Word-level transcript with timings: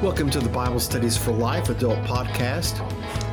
Welcome 0.00 0.30
to 0.30 0.38
the 0.38 0.48
Bible 0.48 0.78
Studies 0.78 1.16
for 1.16 1.32
Life 1.32 1.70
Adult 1.70 1.98
Podcast. 2.04 2.78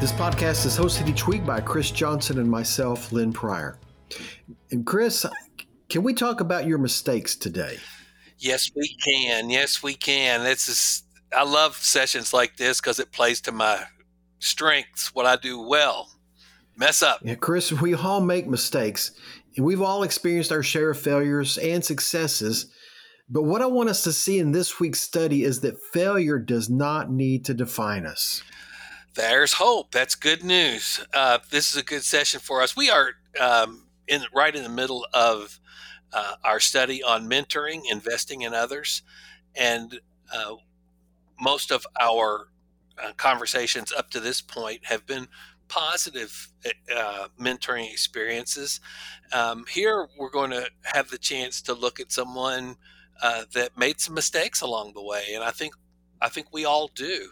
This 0.01 0.11
podcast 0.11 0.65
is 0.65 0.75
hosted 0.75 1.07
each 1.07 1.27
week 1.27 1.45
by 1.45 1.61
Chris 1.61 1.91
Johnson 1.91 2.39
and 2.39 2.49
myself, 2.49 3.11
Lynn 3.11 3.31
Pryor. 3.31 3.77
And 4.71 4.83
Chris, 4.83 5.27
can 5.89 6.01
we 6.01 6.15
talk 6.15 6.41
about 6.41 6.65
your 6.65 6.79
mistakes 6.79 7.35
today? 7.35 7.77
Yes, 8.39 8.71
we 8.75 8.97
can. 9.05 9.51
Yes, 9.51 9.83
we 9.83 9.93
can. 9.93 10.43
This 10.43 10.67
is 10.67 11.03
I 11.31 11.43
love 11.43 11.75
sessions 11.75 12.33
like 12.33 12.57
this 12.57 12.81
because 12.81 12.99
it 12.99 13.11
plays 13.11 13.41
to 13.41 13.51
my 13.51 13.83
strengths, 14.39 15.13
what 15.13 15.27
I 15.27 15.35
do 15.35 15.61
well. 15.61 16.09
Mess 16.75 17.03
up. 17.03 17.19
Yeah, 17.21 17.35
Chris, 17.35 17.71
we 17.73 17.93
all 17.93 18.21
make 18.21 18.47
mistakes, 18.47 19.11
and 19.55 19.67
we've 19.67 19.83
all 19.83 20.01
experienced 20.01 20.51
our 20.51 20.63
share 20.63 20.89
of 20.89 20.99
failures 20.99 21.59
and 21.59 21.85
successes. 21.85 22.71
But 23.27 23.43
what 23.43 23.61
I 23.61 23.65
want 23.65 23.89
us 23.89 24.03
to 24.03 24.13
see 24.13 24.37
in 24.37 24.51
this 24.51 24.79
week's 24.79 25.01
study 25.01 25.43
is 25.43 25.61
that 25.61 25.81
failure 25.81 26.37
does 26.37 26.69
not 26.69 27.09
need 27.09 27.45
to 27.45 27.53
define 27.53 28.05
us. 28.05 28.43
There's 29.15 29.53
hope. 29.53 29.91
That's 29.91 30.13
good 30.13 30.43
news. 30.43 31.03
Uh, 31.13 31.39
this 31.49 31.71
is 31.71 31.77
a 31.77 31.83
good 31.83 32.03
session 32.03 32.39
for 32.39 32.61
us. 32.61 32.75
We 32.75 32.89
are 32.89 33.11
um, 33.39 33.87
in 34.07 34.23
right 34.33 34.55
in 34.55 34.63
the 34.63 34.69
middle 34.69 35.07
of 35.13 35.59
uh, 36.13 36.35
our 36.43 36.59
study 36.59 37.01
on 37.01 37.27
mentoring, 37.27 37.81
investing 37.89 38.41
in 38.41 38.53
others, 38.53 39.01
and 39.55 39.99
uh, 40.33 40.55
most 41.39 41.71
of 41.71 41.87
our 41.99 42.49
uh, 43.03 43.13
conversations 43.17 43.91
up 43.91 44.09
to 44.11 44.19
this 44.19 44.41
point 44.41 44.85
have 44.85 45.05
been 45.07 45.27
positive 45.67 46.51
uh, 46.95 47.27
mentoring 47.39 47.91
experiences. 47.91 48.79
Um, 49.33 49.65
here, 49.69 50.07
we're 50.17 50.29
going 50.29 50.51
to 50.51 50.69
have 50.83 51.09
the 51.09 51.17
chance 51.17 51.61
to 51.63 51.73
look 51.73 51.99
at 51.99 52.11
someone 52.11 52.75
uh, 53.21 53.43
that 53.53 53.77
made 53.77 53.99
some 53.99 54.13
mistakes 54.13 54.61
along 54.61 54.93
the 54.93 55.03
way, 55.03 55.23
and 55.33 55.43
I 55.43 55.51
think 55.51 55.73
I 56.21 56.29
think 56.29 56.47
we 56.51 56.65
all 56.65 56.89
do. 56.93 57.31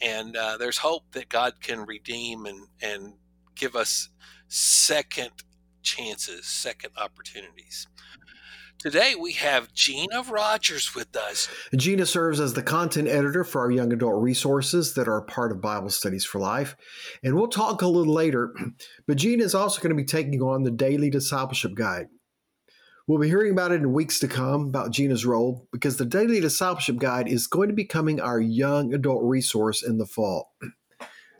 And 0.00 0.36
uh, 0.36 0.56
there's 0.56 0.78
hope 0.78 1.04
that 1.12 1.28
God 1.28 1.60
can 1.60 1.84
redeem 1.84 2.46
and 2.46 2.66
and 2.80 3.14
give 3.54 3.76
us 3.76 4.08
second 4.48 5.30
chances, 5.82 6.46
second 6.46 6.92
opportunities. 6.96 7.86
Today 8.82 9.14
we 9.14 9.34
have 9.34 9.72
Gina 9.72 10.24
Rogers 10.28 10.92
with 10.92 11.14
us. 11.16 11.48
Gina 11.76 12.04
serves 12.04 12.40
as 12.40 12.54
the 12.54 12.64
content 12.64 13.06
editor 13.06 13.44
for 13.44 13.60
our 13.60 13.70
young 13.70 13.92
adult 13.92 14.20
resources 14.20 14.94
that 14.94 15.06
are 15.06 15.22
part 15.22 15.52
of 15.52 15.60
Bible 15.60 15.88
Studies 15.88 16.24
for 16.24 16.40
Life. 16.40 16.74
And 17.22 17.36
we'll 17.36 17.46
talk 17.46 17.82
a 17.82 17.86
little 17.86 18.12
later, 18.12 18.52
but 19.06 19.18
Gina 19.18 19.44
is 19.44 19.54
also 19.54 19.80
going 19.80 19.96
to 19.96 20.02
be 20.02 20.04
taking 20.04 20.42
on 20.42 20.64
the 20.64 20.72
Daily 20.72 21.10
Discipleship 21.10 21.74
Guide. 21.76 22.06
We'll 23.08 23.18
be 23.18 23.28
hearing 23.28 23.50
about 23.50 23.72
it 23.72 23.80
in 23.80 23.92
weeks 23.92 24.20
to 24.20 24.28
come 24.28 24.68
about 24.68 24.92
Gina's 24.92 25.26
role 25.26 25.66
because 25.72 25.96
the 25.96 26.04
Daily 26.04 26.40
Discipleship 26.40 26.98
Guide 26.98 27.28
is 27.28 27.48
going 27.48 27.68
to 27.68 27.74
be 27.74 27.82
becoming 27.82 28.20
our 28.20 28.38
young 28.38 28.94
adult 28.94 29.24
resource 29.24 29.82
in 29.82 29.98
the 29.98 30.06
fall. 30.06 30.52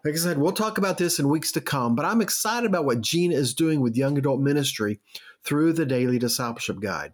Like 0.05 0.14
I 0.14 0.16
said, 0.16 0.38
we'll 0.38 0.50
talk 0.50 0.78
about 0.78 0.98
this 0.98 1.20
in 1.20 1.28
weeks 1.28 1.52
to 1.52 1.60
come, 1.60 1.94
but 1.94 2.05
I'm 2.05 2.20
excited 2.20 2.66
about 2.66 2.84
what 2.84 3.02
Gina 3.02 3.36
is 3.36 3.55
doing 3.55 3.80
with 3.80 3.96
young 3.96 4.18
adult 4.18 4.40
ministry 4.40 4.98
through 5.44 5.74
the 5.74 5.86
Daily 5.86 6.18
Discipleship 6.18 6.80
Guide. 6.80 7.12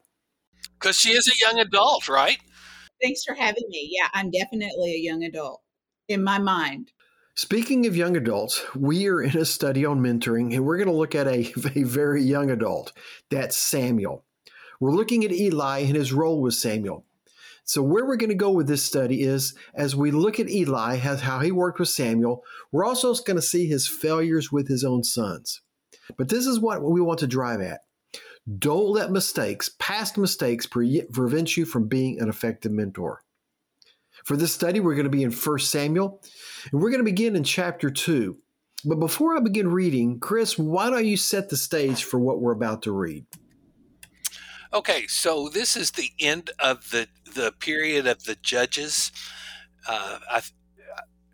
Because 0.81 0.99
she 0.99 1.11
is 1.11 1.29
a 1.29 1.39
young 1.39 1.61
adult, 1.61 2.09
right? 2.09 2.39
Thanks 3.03 3.25
for 3.25 3.35
having 3.35 3.65
me. 3.69 3.91
Yeah, 3.93 4.09
I'm 4.15 4.31
definitely 4.31 4.95
a 4.95 4.99
young 4.99 5.23
adult 5.23 5.61
in 6.09 6.25
my 6.25 6.39
mind. 6.39 6.93
Speaking 7.35 7.87
of 7.87 7.95
young 7.95 8.17
adults, 8.17 8.65
we 8.75 9.07
are 9.07 9.21
in 9.21 9.37
a 9.37 9.45
study 9.45 9.85
on 9.85 10.01
mentoring, 10.01 10.55
and 10.55 10.65
we're 10.65 10.79
going 10.79 10.89
to 10.89 10.95
look 10.95 11.15
at 11.15 11.27
a, 11.27 11.53
a 11.79 11.83
very 11.83 12.23
young 12.23 12.51
adult. 12.51 12.95
That's 13.31 13.57
Samuel. 13.57 14.25
We're 14.81 14.93
looking 14.93 15.25
at 15.25 15.33
Eli 15.33 15.81
and 15.81 15.97
his 15.97 16.13
role 16.13 16.41
with 16.41 16.55
Samuel. 16.55 17.05
So, 17.65 17.83
where 17.83 18.07
we're 18.07 18.17
going 18.17 18.31
to 18.31 18.37
go 18.37 18.51
with 18.51 18.67
this 18.67 18.83
study 18.83 19.23
is 19.23 19.55
as 19.75 19.95
we 19.95 20.11
look 20.11 20.41
at 20.41 20.49
Eli, 20.49 20.97
how 20.97 21.41
he 21.41 21.53
worked 21.53 21.79
with 21.79 21.89
Samuel, 21.89 22.43
we're 22.73 22.85
also 22.85 23.13
going 23.15 23.37
to 23.37 23.43
see 23.43 23.67
his 23.67 23.87
failures 23.87 24.51
with 24.51 24.69
his 24.69 24.85
own 24.85 25.05
sons. 25.05 25.61
But 26.17 26.29
this 26.29 26.47
is 26.47 26.61
what 26.61 26.83
we 26.83 27.01
want 27.01 27.19
to 27.19 27.27
drive 27.27 27.61
at. 27.61 27.81
Don't 28.59 28.91
let 28.91 29.11
mistakes, 29.11 29.71
past 29.79 30.17
mistakes, 30.17 30.65
prevent 30.65 31.57
you 31.57 31.67
from 31.67 31.89
being 31.89 32.19
an 32.19 32.31
effective 32.31 32.73
mentor. 32.73 33.21
For 34.25 34.37
this 34.37 34.55
study, 34.55 34.81
we're 34.81 34.95
going 34.95 35.05
to 35.05 35.11
be 35.11 35.23
in 35.23 35.33
1 35.33 35.59
Samuel, 35.59 36.23
and 36.73 36.81
we're 36.81 36.91
going 36.91 37.05
to 37.05 37.11
begin 37.11 37.37
in 37.37 37.45
chapter 37.45 37.91
2. 37.91 38.39
But 38.87 39.01
before 39.01 39.37
I 39.37 39.41
begin 39.41 39.69
reading, 39.69 40.21
Chris, 40.21 40.57
why 40.57 40.89
don't 40.89 41.05
you 41.05 41.17
set 41.19 41.51
the 41.51 41.57
stage 41.57 42.05
for 42.05 42.19
what 42.19 42.41
we're 42.41 42.53
about 42.53 42.83
to 42.83 42.93
read? 42.93 43.27
Okay, 44.73 45.07
so 45.07 45.49
this 45.49 45.77
is 45.77 45.93
the 45.93 46.11
end 46.21 46.51
of 46.59 46.91
the 46.91 47.09
the 47.35 47.53
period 47.53 48.07
of 48.07 48.25
the 48.25 48.37
judges. 48.37 49.13
Uh, 49.87 50.19
I, 50.31 50.43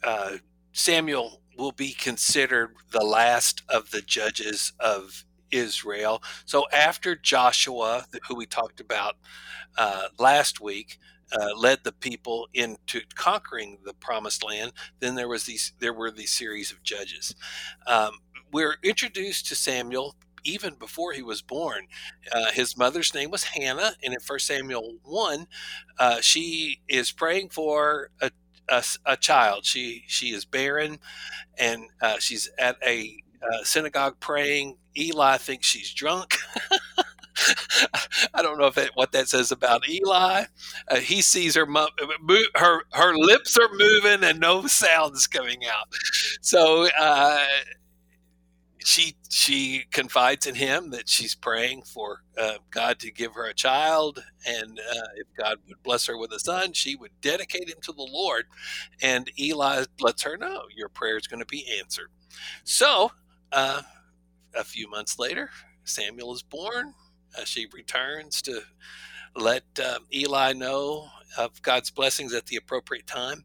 uh, 0.05 0.37
Samuel 0.73 1.41
will 1.57 1.73
be 1.73 1.93
considered 1.93 2.77
the 2.93 3.05
last 3.05 3.63
of 3.69 3.91
the 3.91 4.03
judges 4.03 4.73
of 4.79 5.25
Israel. 5.51 6.23
So 6.47 6.67
after 6.73 7.17
Joshua, 7.17 8.07
who 8.29 8.37
we 8.37 8.47
talked 8.47 8.81
about 8.81 9.17
uh, 9.79 10.09
last 10.19 10.61
week, 10.61 10.99
uh, 11.33 11.57
led 11.57 11.81
the 11.85 11.93
people 11.93 12.49
into 12.55 13.01
conquering 13.17 13.79
the 13.85 13.95
promised 13.95 14.45
land, 14.45 14.73
then 15.01 15.17
there 15.17 15.29
was 15.29 15.45
these 15.45 15.73
there 15.81 15.95
were 15.95 16.11
these 16.13 16.31
series 16.31 16.71
of 16.71 16.83
judges. 16.85 17.35
Um, 17.87 18.13
we're 18.53 18.77
introduced 18.85 19.47
to 19.49 19.57
Samuel 19.57 20.15
even 20.45 20.75
before 20.75 21.13
he 21.13 21.23
was 21.23 21.43
born. 21.43 21.87
Uh, 22.31 22.53
his 22.53 22.77
mother's 22.77 23.15
name 23.15 23.31
was 23.31 23.45
Hannah, 23.45 23.95
and 24.03 24.15
in 24.15 24.21
1 24.25 24.39
Samuel 24.39 24.97
1, 25.03 25.47
uh, 25.99 26.21
she 26.21 26.81
is 26.89 27.13
praying 27.13 27.51
for 27.51 28.11
a, 28.21 28.31
a, 28.69 28.85
a, 29.07 29.17
child. 29.17 29.65
She 29.65 30.05
she 30.07 30.29
is 30.29 30.45
barren, 30.45 30.99
and 31.59 31.83
uh, 32.01 32.19
she's 32.19 32.51
at 32.59 32.77
a 32.87 33.17
uh, 33.43 33.65
synagogue 33.65 34.21
praying. 34.21 34.77
Eli 34.97 35.37
thinks 35.39 35.67
she's 35.67 35.93
drunk. 35.93 36.37
I 38.35 38.43
don't 38.43 38.59
know 38.59 38.67
if 38.67 38.75
that, 38.77 38.93
what 38.95 39.13
that 39.13 39.29
says 39.29 39.51
about 39.51 39.89
Eli. 39.89 40.45
Uh, 40.89 40.97
he 40.97 41.21
sees 41.21 41.55
her 41.57 41.67
her 41.67 42.83
her 42.93 43.17
lips 43.17 43.59
are 43.59 43.69
moving 43.73 44.29
and 44.29 44.41
no 44.41 44.67
sounds 44.67 45.27
coming 45.27 45.63
out. 45.67 45.89
So 46.41 46.89
uh, 46.99 47.45
she 48.85 49.17
she 49.31 49.85
confides 49.93 50.47
in 50.47 50.55
him 50.57 50.91
that 50.91 51.09
she's 51.09 51.35
praying 51.35 51.83
for 51.85 52.23
uh, 52.39 52.57
God 52.71 52.99
to 53.01 53.11
give 53.11 53.33
her 53.35 53.47
a 53.47 53.55
child, 53.55 54.23
and 54.47 54.79
uh, 54.79 55.09
if 55.17 55.27
God 55.37 55.59
would 55.69 55.83
bless 55.83 56.07
her 56.07 56.19
with 56.19 56.33
a 56.33 56.39
son, 56.39 56.75
she 56.75 56.95
would 56.97 57.13
dedicate 57.23 57.69
him 57.69 57.79
to 57.83 57.93
the 57.93 58.03
Lord. 58.03 58.45
And 59.03 59.31
Eli 59.39 59.85
lets 60.01 60.23
her 60.25 60.37
know 60.37 60.65
your 60.75 60.91
prayer 60.91 61.17
is 61.17 61.27
going 61.27 61.41
to 61.41 61.47
be 61.47 61.67
answered. 61.81 62.11
So, 62.65 63.13
uh, 63.53 63.83
a 64.55 64.65
few 64.65 64.91
months 64.91 65.19
later, 65.19 65.51
Samuel 65.85 66.35
is 66.35 66.43
born. 66.43 66.95
Uh, 67.39 67.45
she 67.45 67.67
returns 67.73 68.43
to 68.43 68.63
let 69.37 69.65
um, 69.81 70.07
Eli 70.13 70.53
know 70.53 71.09
of 71.39 71.61
God's 71.63 71.91
blessings 71.91 72.35
at 72.35 72.47
the 72.47 72.57
appropriate 72.57 73.07
time, 73.07 73.45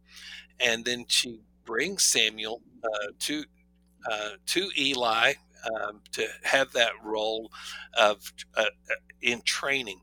and 0.59 0.85
then 0.85 1.06
she 1.07 1.39
brings 1.66 2.03
Samuel 2.03 2.61
uh, 2.83 3.07
to 3.19 3.45
uh, 4.10 4.32
to 4.48 4.70
Eli 4.78 5.34
um, 5.76 6.02
to 6.14 6.28
have 6.44 6.72
that 6.74 6.92
role 7.04 7.52
of 7.98 8.34
uh, 8.56 8.62
uh, 8.64 8.96
in 9.22 9.42
training. 9.42 10.00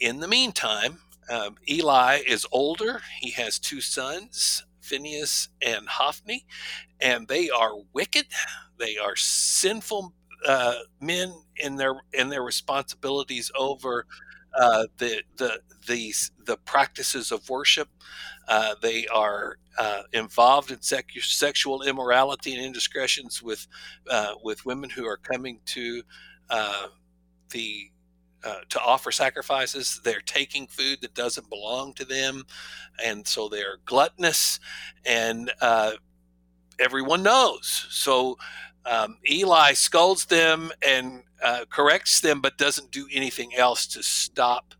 In 0.00 0.20
the 0.20 0.28
meantime, 0.28 0.98
um, 1.30 1.56
Eli 1.68 2.20
is 2.26 2.46
older. 2.52 3.02
He 3.20 3.30
has 3.32 3.58
two 3.58 3.80
sons, 3.80 4.64
Phineas 4.80 5.48
and 5.62 5.88
Hophni, 5.88 6.46
and 7.00 7.28
they 7.28 7.50
are 7.50 7.72
wicked. 7.92 8.26
They 8.78 8.96
are 8.98 9.16
sinful 9.16 10.14
uh, 10.46 10.74
men 11.00 11.34
in 11.56 11.76
their 11.76 12.00
in 12.12 12.28
their 12.28 12.42
responsibilities 12.42 13.50
over 13.58 14.06
uh, 14.58 14.86
the 14.98 15.22
the 15.36 15.60
the 16.46 16.56
practices 16.58 17.32
of 17.32 17.48
worship. 17.48 17.88
Uh, 18.48 18.74
they 18.80 19.06
are 19.08 19.58
uh, 19.78 20.02
involved 20.12 20.70
in 20.70 20.80
sec- 20.80 21.10
sexual 21.20 21.82
immorality 21.82 22.54
and 22.54 22.64
indiscretions 22.64 23.42
with 23.42 23.66
uh, 24.10 24.34
with 24.42 24.64
women 24.64 24.90
who 24.90 25.06
are 25.06 25.16
coming 25.16 25.60
to 25.66 26.02
uh, 26.50 26.86
the 27.50 27.90
uh, 28.44 28.60
to 28.68 28.80
offer 28.80 29.10
sacrifices. 29.12 30.00
They're 30.04 30.20
taking 30.20 30.66
food 30.68 30.98
that 31.02 31.14
doesn't 31.14 31.50
belong 31.50 31.94
to 31.94 32.04
them, 32.04 32.44
and 33.04 33.26
so 33.26 33.48
they're 33.48 33.78
gluttonous, 33.86 34.60
and 35.04 35.50
everyone 36.78 37.22
knows. 37.22 37.86
So 37.90 38.38
um, 38.84 39.18
Eli 39.28 39.72
scolds 39.72 40.26
them 40.26 40.70
and 40.86 41.22
uh, 41.42 41.64
corrects 41.70 42.20
them, 42.20 42.40
but 42.40 42.58
doesn't 42.58 42.90
do 42.90 43.08
anything 43.12 43.54
else 43.54 43.86
to 43.88 44.02
stop 44.02 44.74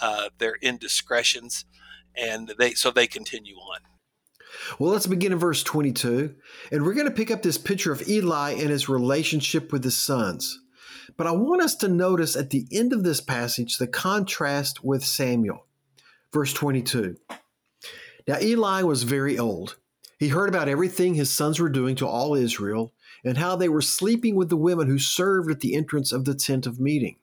uh, 0.00 0.28
their 0.38 0.56
indiscretions, 0.62 1.64
and 2.16 2.54
they 2.58 2.72
so 2.72 2.90
they 2.90 3.06
continue 3.06 3.56
on. 3.56 3.80
Well, 4.78 4.92
let's 4.92 5.06
begin 5.06 5.32
in 5.32 5.38
verse 5.38 5.62
22, 5.62 6.34
and 6.72 6.84
we're 6.84 6.94
going 6.94 7.08
to 7.08 7.14
pick 7.14 7.30
up 7.30 7.42
this 7.42 7.58
picture 7.58 7.92
of 7.92 8.08
Eli 8.08 8.52
and 8.52 8.70
his 8.70 8.88
relationship 8.88 9.72
with 9.72 9.84
his 9.84 9.96
sons. 9.96 10.58
But 11.16 11.26
I 11.26 11.32
want 11.32 11.62
us 11.62 11.74
to 11.76 11.88
notice 11.88 12.36
at 12.36 12.50
the 12.50 12.66
end 12.72 12.92
of 12.92 13.02
this 13.02 13.20
passage 13.20 13.76
the 13.76 13.86
contrast 13.86 14.84
with 14.84 15.04
Samuel. 15.04 15.66
Verse 16.32 16.52
22. 16.52 17.16
Now, 18.26 18.38
Eli 18.40 18.82
was 18.82 19.04
very 19.04 19.38
old. 19.38 19.76
He 20.18 20.28
heard 20.28 20.48
about 20.48 20.68
everything 20.68 21.14
his 21.14 21.32
sons 21.32 21.58
were 21.58 21.70
doing 21.70 21.96
to 21.96 22.06
all 22.06 22.34
Israel 22.34 22.92
and 23.24 23.38
how 23.38 23.56
they 23.56 23.68
were 23.68 23.82
sleeping 23.82 24.34
with 24.34 24.48
the 24.48 24.56
women 24.56 24.88
who 24.88 24.98
served 24.98 25.50
at 25.50 25.60
the 25.60 25.74
entrance 25.74 26.12
of 26.12 26.24
the 26.24 26.34
tent 26.34 26.66
of 26.66 26.80
meeting. 26.80 27.16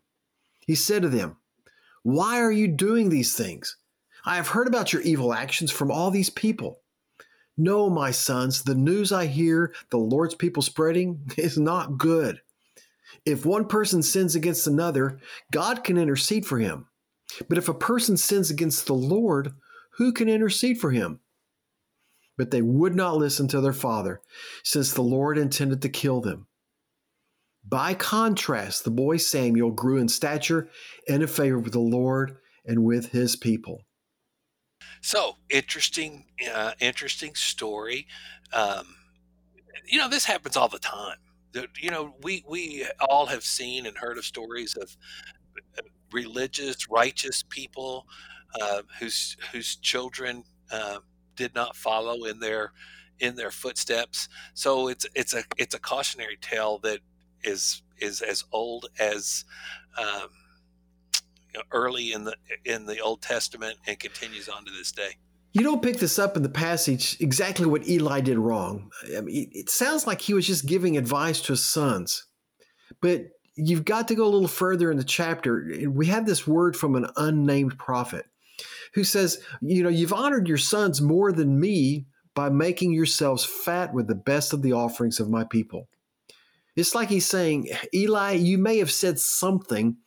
He 0.65 0.75
said 0.75 1.01
to 1.03 1.09
them, 1.09 1.37
Why 2.03 2.39
are 2.39 2.51
you 2.51 2.67
doing 2.67 3.09
these 3.09 3.35
things? 3.35 3.77
I 4.25 4.37
have 4.37 4.49
heard 4.49 4.67
about 4.67 4.91
your 4.91 5.03
evil 5.03 5.33
actions 5.33 5.71
from 5.71 5.91
all 5.91 6.09
these 6.09 6.29
people. 6.29 6.81
No, 7.57 7.89
my 7.89 8.11
sons, 8.11 8.63
the 8.63 8.75
news 8.75 9.11
I 9.11 9.27
hear 9.27 9.73
the 9.89 9.97
Lord's 9.97 10.35
people 10.35 10.63
spreading 10.63 11.21
is 11.37 11.57
not 11.57 11.97
good. 11.97 12.41
If 13.25 13.45
one 13.45 13.67
person 13.67 14.03
sins 14.03 14.35
against 14.35 14.67
another, 14.67 15.19
God 15.51 15.83
can 15.83 15.97
intercede 15.97 16.45
for 16.45 16.59
him. 16.59 16.87
But 17.47 17.57
if 17.57 17.69
a 17.69 17.73
person 17.73 18.17
sins 18.17 18.49
against 18.49 18.87
the 18.87 18.93
Lord, 18.93 19.53
who 19.91 20.11
can 20.11 20.29
intercede 20.29 20.79
for 20.79 20.91
him? 20.91 21.19
But 22.37 22.51
they 22.51 22.61
would 22.61 22.95
not 22.95 23.17
listen 23.17 23.47
to 23.49 23.61
their 23.61 23.73
father, 23.73 24.21
since 24.63 24.93
the 24.93 25.01
Lord 25.01 25.37
intended 25.37 25.81
to 25.81 25.89
kill 25.89 26.21
them. 26.21 26.47
By 27.67 27.93
contrast, 27.93 28.83
the 28.83 28.91
boy 28.91 29.17
Samuel 29.17 29.71
grew 29.71 29.97
in 29.97 30.07
stature 30.07 30.69
and 31.07 31.23
in 31.23 31.27
favor 31.27 31.57
with 31.57 31.73
the 31.73 31.79
Lord 31.79 32.37
and 32.65 32.83
with 32.83 33.11
his 33.11 33.35
people. 33.35 33.81
So 35.01 35.37
interesting, 35.49 36.25
uh, 36.53 36.73
interesting 36.79 37.35
story. 37.35 38.07
Um, 38.53 38.95
you 39.85 39.97
know, 39.97 40.09
this 40.09 40.25
happens 40.25 40.57
all 40.57 40.67
the 40.67 40.79
time. 40.79 41.17
You 41.79 41.89
know, 41.89 42.15
we 42.21 42.43
we 42.47 42.85
all 42.99 43.27
have 43.27 43.43
seen 43.43 43.85
and 43.85 43.97
heard 43.97 44.17
of 44.17 44.25
stories 44.25 44.75
of 44.75 44.95
uh, 45.77 45.81
religious, 46.11 46.89
righteous 46.89 47.43
people 47.43 48.07
uh, 48.59 48.81
whose 48.99 49.37
whose 49.51 49.77
children 49.77 50.43
uh, 50.69 50.99
did 51.35 51.53
not 51.55 51.75
follow 51.75 52.25
in 52.25 52.39
their 52.39 52.71
in 53.19 53.35
their 53.35 53.51
footsteps. 53.51 54.27
So 54.53 54.87
it's 54.87 55.05
it's 55.15 55.33
a 55.33 55.43
it's 55.57 55.75
a 55.75 55.79
cautionary 55.79 56.37
tale 56.41 56.79
that 56.79 56.99
is 57.43 57.81
is 57.99 58.21
as 58.21 58.43
old 58.51 58.87
as 58.99 59.45
um, 59.97 60.29
you 61.53 61.59
know, 61.59 61.63
early 61.71 62.11
in 62.11 62.25
the 62.25 62.35
in 62.63 62.85
the 62.85 62.99
Old 62.99 63.21
Testament 63.21 63.77
and 63.87 63.97
continues 63.99 64.49
on 64.49 64.65
to 64.65 64.71
this 64.71 64.91
day. 64.91 65.17
You 65.53 65.63
don't 65.63 65.81
pick 65.81 65.99
this 65.99 66.19
up 66.19 66.35
in 66.35 66.43
the 66.43 66.49
passage 66.49 67.15
exactly 67.21 67.65
what 67.65 67.87
Eli 67.87 68.19
did 68.19 68.37
wrong. 68.37 68.91
I 69.17 69.21
mean, 69.21 69.49
it 69.53 69.69
sounds 69.69 70.05
like 70.05 70.19
he 70.19 70.33
was 70.33 70.45
just 70.45 70.65
giving 70.65 70.97
advice 70.97 71.39
to 71.41 71.53
his 71.53 71.63
sons, 71.63 72.25
but 73.01 73.27
you've 73.55 73.85
got 73.85 74.09
to 74.09 74.15
go 74.15 74.25
a 74.25 74.27
little 74.27 74.49
further 74.49 74.91
in 74.91 74.97
the 74.97 75.05
chapter. 75.05 75.71
We 75.87 76.07
have 76.07 76.25
this 76.25 76.45
word 76.45 76.75
from 76.75 76.95
an 76.95 77.07
unnamed 77.15 77.77
prophet 77.79 78.25
who 78.95 79.03
says, 79.03 79.39
You 79.61 79.83
know, 79.83 79.89
you've 79.89 80.13
honored 80.13 80.47
your 80.47 80.57
sons 80.57 81.01
more 81.01 81.31
than 81.31 81.59
me 81.59 82.07
by 82.33 82.49
making 82.49 82.93
yourselves 82.93 83.45
fat 83.45 83.93
with 83.93 84.07
the 84.07 84.15
best 84.15 84.53
of 84.53 84.61
the 84.61 84.73
offerings 84.73 85.19
of 85.19 85.29
my 85.29 85.43
people. 85.43 85.87
It's 86.75 86.95
like 86.95 87.09
he's 87.09 87.27
saying, 87.27 87.69
Eli, 87.93 88.33
you 88.33 88.57
may 88.57 88.77
have 88.79 88.91
said 88.91 89.19
something, 89.19 89.97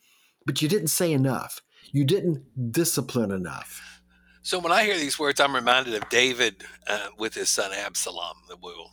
but 0.45 0.61
you 0.61 0.67
didn't 0.67 0.89
say 0.89 1.11
enough. 1.11 1.61
You 1.91 2.03
didn't 2.03 2.71
discipline 2.71 3.31
enough. 3.31 4.01
So 4.41 4.59
when 4.59 4.71
I 4.71 4.83
hear 4.83 4.97
these 4.97 5.17
words, 5.17 5.39
I'm 5.39 5.55
reminded 5.55 5.93
of 5.95 6.09
David 6.09 6.63
uh, 6.87 7.09
with 7.17 7.35
his 7.35 7.49
son 7.49 7.71
Absalom. 7.73 8.37
That 8.47 8.61
will, 8.61 8.91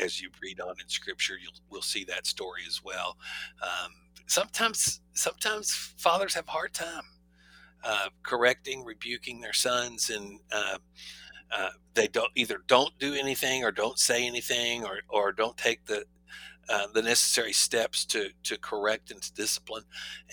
as 0.00 0.20
you 0.20 0.30
read 0.42 0.60
on 0.60 0.74
in 0.80 0.88
Scripture, 0.88 1.34
you'll 1.40 1.52
we'll 1.70 1.82
see 1.82 2.04
that 2.04 2.26
story 2.26 2.62
as 2.66 2.80
well. 2.82 3.16
Um, 3.62 3.90
sometimes, 4.26 5.00
sometimes 5.14 5.94
fathers 5.96 6.34
have 6.34 6.48
hard 6.48 6.72
time 6.72 7.02
uh, 7.84 8.08
correcting, 8.22 8.84
rebuking 8.84 9.40
their 9.40 9.52
sons, 9.52 10.10
and 10.10 10.40
uh, 10.50 10.78
uh, 11.52 11.70
they 11.94 12.08
don't 12.08 12.30
either 12.34 12.62
don't 12.66 12.98
do 12.98 13.14
anything 13.14 13.62
or 13.62 13.70
don't 13.70 13.98
say 13.98 14.26
anything 14.26 14.84
or 14.84 15.00
or 15.08 15.32
don't 15.32 15.56
take 15.56 15.84
the 15.86 16.04
uh, 16.68 16.86
the 16.94 17.02
necessary 17.02 17.52
steps 17.52 18.04
to 18.06 18.30
to 18.42 18.58
correct 18.58 19.10
and 19.10 19.22
to 19.22 19.32
discipline, 19.34 19.84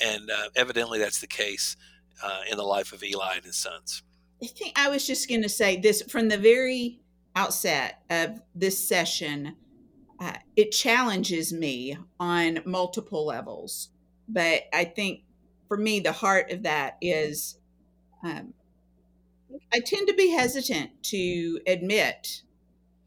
and 0.01 0.31
uh, 0.31 0.50
evidently 0.56 0.98
that's 0.98 1.19
the 1.19 1.27
case 1.27 1.75
uh, 2.24 2.42
in 2.50 2.57
the 2.57 2.63
life 2.63 2.94
of 2.94 3.03
Eli 3.03 3.36
and 3.36 3.45
his 3.45 3.57
sons. 3.57 4.03
I 4.42 4.48
think 4.48 4.80
I 4.80 4.89
was 4.89 5.06
just 5.06 5.27
going 5.30 5.44
to 5.44 5.50
say 5.50 5.77
this 5.77 6.01
from 6.03 6.30
the 6.30 6.38
very 6.38 7.01
outset 7.36 8.01
of 8.09 8.42
this 8.56 8.88
session. 8.88 9.57
it 10.56 10.71
challenges 10.71 11.51
me 11.51 11.98
on 12.19 12.59
multiple 12.65 13.25
levels, 13.25 13.89
but 14.27 14.63
I 14.74 14.86
think 14.86 15.24
for 15.72 15.78
me, 15.78 16.02
the 16.02 16.12
heart 16.12 16.52
of 16.52 16.64
that 16.64 16.98
is 17.00 17.58
um, 18.26 18.54
I 19.74 19.80
tend 19.80 20.06
to 20.10 20.14
be 20.14 20.30
hesitant 20.30 21.02
to 21.04 21.62
admit 21.66 22.42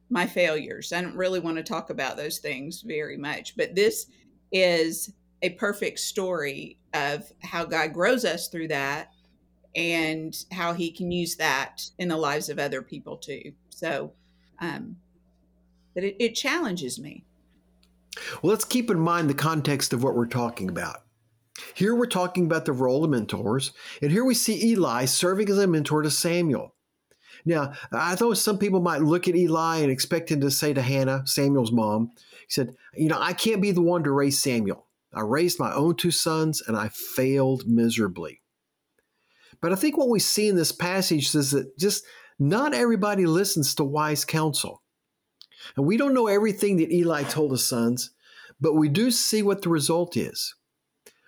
my 0.09 0.27
failures. 0.27 0.91
I 0.91 1.03
don't 1.03 1.15
really 1.15 1.41
want 1.41 1.59
to 1.59 1.63
talk 1.63 1.91
about 1.91 2.17
those 2.17 2.39
things 2.39 2.81
very 2.81 3.19
much, 3.19 3.55
but 3.55 3.75
this 3.75 4.07
is 4.51 5.13
a 5.43 5.51
perfect 5.51 5.99
story 5.99 6.79
of 6.95 7.31
how 7.43 7.67
God 7.67 7.93
grows 7.93 8.25
us 8.25 8.49
through 8.49 8.69
that 8.69 9.11
and 9.77 10.35
how 10.51 10.73
he 10.73 10.91
can 10.91 11.13
use 11.13 11.37
that 11.37 11.83
in 11.99 12.09
the 12.09 12.17
lives 12.17 12.49
of 12.49 12.59
other 12.59 12.81
people 12.81 13.19
too. 13.19 13.53
So, 13.69 14.15
um, 14.61 14.97
but 15.95 16.03
it, 16.03 16.17
it 16.19 16.35
challenges 16.35 16.99
me. 16.99 17.27
Well, 18.43 18.53
let's 18.53 18.65
keep 18.65 18.89
in 18.89 19.01
mind 19.01 19.29
the 19.29 19.35
context 19.35 19.93
of 19.93 20.03
what 20.03 20.15
we're 20.15 20.25
talking 20.25 20.71
about. 20.71 21.04
Here 21.75 21.95
we're 21.95 22.07
talking 22.07 22.47
about 22.47 22.65
the 22.65 22.73
role 22.73 23.05
of 23.05 23.11
mentors, 23.11 23.73
and 24.03 24.11
here 24.11 24.25
we 24.25 24.35
see 24.35 24.71
Eli 24.73 25.05
serving 25.05 25.49
as 25.49 25.59
a 25.59 25.67
mentor 25.67 26.03
to 26.03 26.11
Samuel. 26.11 26.75
Now, 27.45 27.75
I 27.93 28.17
thought 28.17 28.39
some 28.39 28.59
people 28.59 28.81
might 28.81 29.03
look 29.03 29.29
at 29.29 29.37
Eli 29.37 29.79
and 29.79 29.91
expect 29.91 30.31
him 30.31 30.41
to 30.41 30.51
say 30.51 30.73
to 30.73 30.83
Hannah, 30.83 31.27
Samuel's 31.27 31.73
mom, 31.73 32.13
he 32.17 32.51
said, 32.51 32.75
You 32.95 33.09
know, 33.09 33.19
I 33.21 33.35
can't 33.35 33.63
be 33.63 33.71
the 33.71 33.83
one 33.83 34.03
to 34.05 34.11
raise 34.11 34.43
Samuel. 34.43 34.87
I 35.13 35.21
raised 35.21 35.61
my 35.61 35.73
own 35.73 35.97
two 35.97 36.11
sons 36.11 36.63
and 36.67 36.77
I 36.77 36.89
failed 36.89 37.67
miserably. 37.67 38.41
But 39.61 39.73
I 39.73 39.77
think 39.77 39.97
what 39.97 40.09
we 40.09 40.19
see 40.19 40.49
in 40.49 40.57
this 40.57 40.73
passage 40.73 41.35
is 41.35 41.53
that 41.53 41.79
just 41.79 42.05
not 42.39 42.75
everybody 42.75 43.27
listens 43.27 43.75
to 43.77 43.85
wise 43.85 44.25
counsel. 44.25 44.83
And 45.77 45.87
we 45.87 45.97
don't 45.97 46.15
know 46.15 46.27
everything 46.27 46.79
that 46.79 46.93
Eli 46.93 47.23
told 47.23 47.53
his 47.53 47.65
sons, 47.65 48.11
but 48.61 48.75
we 48.75 48.89
do 48.89 49.11
see 49.11 49.43
what 49.43 49.63
the 49.63 49.69
result 49.69 50.17
is. 50.17 50.55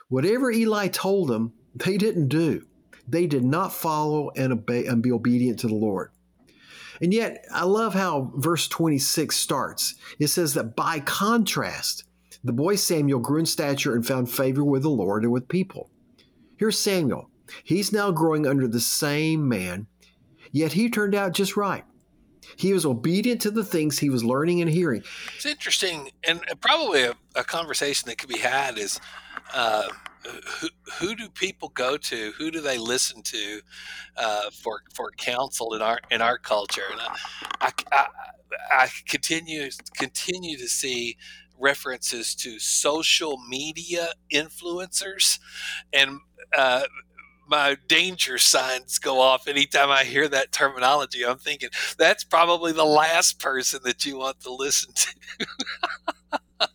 Whatever 0.09 0.51
Eli 0.51 0.89
told 0.89 1.29
them, 1.29 1.53
they 1.75 1.97
didn't 1.97 2.29
do. 2.29 2.67
They 3.09 3.27
did 3.27 3.45
not 3.45 3.73
follow 3.73 4.31
and 4.37 4.53
obey 4.53 4.87
and 4.87 5.03
be 5.03 5.13
obedient 5.13 5.59
to 5.61 5.69
the 5.69 5.75
Lord. 5.75 6.11
And 7.01 7.13
yet, 7.13 7.45
I 7.53 7.65
love 7.65 7.95
how 7.95 8.33
verse 8.37 8.69
26 8.69 9.37
starts. 9.37 9.95
It 10.19 10.29
says 10.29 10.55
that 10.55 10.77
by 10.77 11.01
contrast, 11.01 12.05
the 12.43 12.53
boy 12.53 12.77
Samuel 12.77 13.21
grew 13.21 13.41
in 13.41 13.47
stature 13.47 13.95
and 13.95 14.07
found 14.07 14.31
favor 14.31 14.65
with 14.65 14.83
the 14.83 14.89
Lord 14.89 15.25
and 15.25 15.33
with 15.33 15.49
people. 15.49 15.91
Here's 16.57 16.79
Samuel. 16.79 17.29
He's 17.63 17.93
now 17.93 18.11
growing 18.11 18.47
under 18.47 18.67
the 18.67 18.81
same 18.81 19.49
man, 19.49 19.87
yet 20.53 20.73
he 20.73 20.89
turned 20.89 21.15
out 21.15 21.33
just 21.33 21.57
right. 21.57 21.85
He 22.57 22.73
was 22.73 22.87
obedient 22.87 23.41
to 23.43 23.51
the 23.51 23.65
things 23.65 23.99
he 23.99 24.11
was 24.11 24.25
learning 24.25 24.61
and 24.61 24.71
hearing. 24.71 25.03
It's 25.35 25.47
interesting, 25.47 26.11
and 26.27 26.41
probably 26.61 27.03
a, 27.03 27.15
a 27.35 27.45
conversation 27.45 28.09
that 28.09 28.19
could 28.19 28.29
be 28.29 28.39
had 28.39 28.79
is 28.79 29.01
uh, 29.55 29.89
who, 30.61 30.69
who 30.99 31.15
do 31.15 31.29
people 31.29 31.69
go 31.71 31.97
to? 31.97 32.33
Who 32.39 32.51
do 32.51 32.61
they 32.61 32.79
listen 32.79 33.23
to 33.23 33.61
uh, 34.17 34.51
for 34.51 34.83
for 34.95 35.11
counsel 35.17 35.75
in 35.75 35.83
our 35.83 36.01
in 36.11 36.21
our 36.23 36.39
culture? 36.39 36.83
And 36.91 37.01
I, 37.01 37.13
I, 37.61 37.73
I, 37.93 38.07
I 38.71 38.89
continue 39.07 39.69
continue 39.97 40.57
to 40.59 40.69
see 40.69 41.17
references 41.59 42.35
to 42.37 42.59
social 42.59 43.39
media 43.49 44.09
influencers, 44.33 45.39
and 45.93 46.21
uh, 46.57 46.83
my 47.47 47.77
danger 47.89 48.39
signs 48.39 48.99
go 48.99 49.21
off 49.21 49.49
anytime 49.49 49.91
I 49.91 50.05
hear 50.05 50.29
that 50.29 50.53
terminology. 50.53 51.25
I'm 51.25 51.39
thinking 51.39 51.71
that's 51.99 52.25
probably 52.25 52.73
the 52.73 52.85
last 52.85 53.39
person 53.39 53.81
that 53.85 54.05
you 54.05 54.19
want 54.19 54.41
to 54.41 54.53
listen 54.53 54.93
to. 54.95 55.47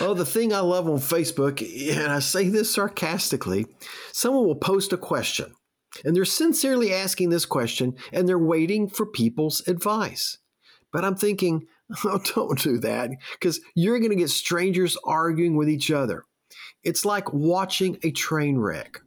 oh, 0.00 0.14
the 0.14 0.26
thing 0.26 0.52
I 0.52 0.60
love 0.60 0.88
on 0.88 0.98
Facebook, 0.98 1.60
and 1.96 2.10
I 2.10 2.20
say 2.20 2.48
this 2.48 2.72
sarcastically, 2.72 3.66
someone 4.12 4.46
will 4.46 4.56
post 4.56 4.92
a 4.92 4.96
question 4.96 5.54
and 6.04 6.14
they're 6.14 6.24
sincerely 6.24 6.92
asking 6.92 7.30
this 7.30 7.46
question 7.46 7.94
and 8.12 8.28
they're 8.28 8.38
waiting 8.38 8.88
for 8.88 9.06
people's 9.06 9.66
advice. 9.66 10.38
But 10.92 11.04
I'm 11.04 11.16
thinking, 11.16 11.66
oh, 12.04 12.20
don't 12.34 12.60
do 12.60 12.78
that 12.78 13.10
because 13.32 13.60
you're 13.74 13.98
going 13.98 14.10
to 14.10 14.16
get 14.16 14.30
strangers 14.30 14.96
arguing 15.04 15.56
with 15.56 15.68
each 15.68 15.90
other. 15.90 16.24
It's 16.82 17.04
like 17.04 17.32
watching 17.32 17.98
a 18.02 18.10
train 18.10 18.58
wreck. 18.58 19.00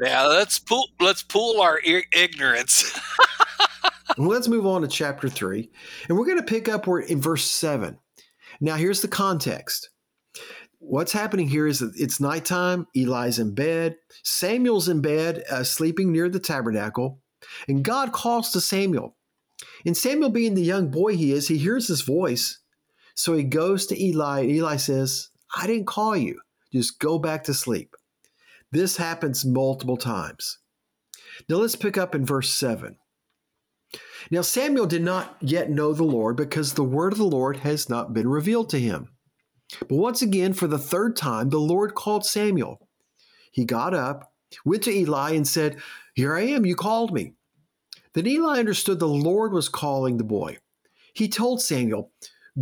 Yeah, 0.00 0.26
let's 0.26 0.58
pool. 0.58 0.88
Let's 1.00 1.22
pool 1.22 1.60
our 1.60 1.80
ignorance. 2.12 2.98
let's 4.18 4.48
move 4.48 4.66
on 4.66 4.82
to 4.82 4.88
chapter 4.88 5.28
three, 5.28 5.70
and 6.08 6.18
we're 6.18 6.26
going 6.26 6.38
to 6.38 6.44
pick 6.44 6.68
up 6.68 6.86
where 6.86 7.00
in 7.00 7.20
verse 7.20 7.44
seven. 7.44 7.98
Now, 8.60 8.76
here's 8.76 9.02
the 9.02 9.08
context. 9.08 9.90
What's 10.78 11.12
happening 11.12 11.48
here 11.48 11.66
is 11.66 11.80
that 11.80 11.92
it's 11.96 12.20
nighttime. 12.20 12.86
Eli's 12.94 13.38
in 13.38 13.54
bed. 13.54 13.96
Samuel's 14.22 14.88
in 14.88 15.00
bed, 15.00 15.42
uh, 15.50 15.64
sleeping 15.64 16.12
near 16.12 16.28
the 16.28 16.38
tabernacle. 16.38 17.20
And 17.66 17.84
God 17.84 18.12
calls 18.12 18.52
to 18.52 18.60
Samuel. 18.60 19.16
And 19.84 19.96
Samuel, 19.96 20.30
being 20.30 20.54
the 20.54 20.62
young 20.62 20.90
boy 20.90 21.16
he 21.16 21.32
is, 21.32 21.48
he 21.48 21.58
hears 21.58 21.88
his 21.88 22.02
voice. 22.02 22.60
So 23.14 23.34
he 23.34 23.44
goes 23.44 23.86
to 23.86 24.00
Eli, 24.00 24.40
and 24.40 24.50
Eli 24.50 24.76
says, 24.76 25.30
I 25.56 25.66
didn't 25.66 25.86
call 25.86 26.16
you. 26.16 26.40
Just 26.72 26.98
go 26.98 27.18
back 27.18 27.44
to 27.44 27.54
sleep. 27.54 27.94
This 28.76 28.98
happens 28.98 29.42
multiple 29.42 29.96
times. 29.96 30.58
Now 31.48 31.56
let's 31.56 31.76
pick 31.76 31.96
up 31.96 32.14
in 32.14 32.26
verse 32.26 32.52
7. 32.52 32.98
Now 34.30 34.42
Samuel 34.42 34.84
did 34.84 35.02
not 35.02 35.38
yet 35.40 35.70
know 35.70 35.94
the 35.94 36.02
Lord 36.02 36.36
because 36.36 36.74
the 36.74 36.84
word 36.84 37.14
of 37.14 37.18
the 37.18 37.24
Lord 37.24 37.56
has 37.60 37.88
not 37.88 38.12
been 38.12 38.28
revealed 38.28 38.68
to 38.68 38.78
him. 38.78 39.08
But 39.80 39.96
once 39.96 40.20
again, 40.20 40.52
for 40.52 40.66
the 40.66 40.76
third 40.76 41.16
time, 41.16 41.48
the 41.48 41.58
Lord 41.58 41.94
called 41.94 42.26
Samuel. 42.26 42.86
He 43.50 43.64
got 43.64 43.94
up, 43.94 44.30
went 44.66 44.82
to 44.82 44.92
Eli, 44.92 45.30
and 45.30 45.48
said, 45.48 45.78
Here 46.14 46.36
I 46.36 46.42
am, 46.42 46.66
you 46.66 46.76
called 46.76 47.14
me. 47.14 47.32
Then 48.12 48.26
Eli 48.26 48.58
understood 48.58 48.98
the 48.98 49.08
Lord 49.08 49.54
was 49.54 49.70
calling 49.70 50.18
the 50.18 50.24
boy. 50.24 50.58
He 51.14 51.28
told 51.30 51.62
Samuel, 51.62 52.12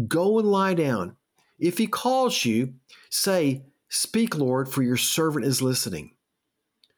Go 0.07 0.39
and 0.39 0.49
lie 0.49 0.75
down. 0.75 1.17
If 1.59 1.79
he 1.79 1.89
calls 1.89 2.45
you, 2.45 2.75
say, 3.11 3.65
Speak, 3.95 4.37
Lord, 4.37 4.69
for 4.69 4.83
your 4.83 4.97
servant 4.97 5.45
is 5.45 5.63
listening. 5.63 6.17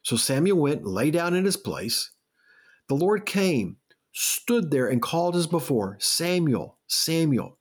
So 0.02 0.16
Samuel 0.16 0.56
went 0.56 0.80
and 0.80 0.88
lay 0.88 1.10
down 1.10 1.34
in 1.34 1.44
his 1.44 1.58
place. 1.58 2.10
The 2.88 2.94
Lord 2.94 3.26
came, 3.26 3.76
stood 4.14 4.70
there, 4.70 4.88
and 4.88 5.02
called 5.02 5.36
as 5.36 5.46
before, 5.46 5.98
Samuel, 6.00 6.78
Samuel. 6.86 7.58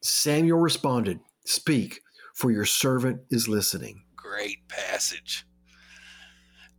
Samuel 0.00 0.60
responded, 0.60 1.18
Speak, 1.44 2.02
for 2.36 2.52
your 2.52 2.64
servant 2.64 3.22
is 3.32 3.48
listening. 3.48 4.04
Great 4.14 4.68
passage. 4.68 5.44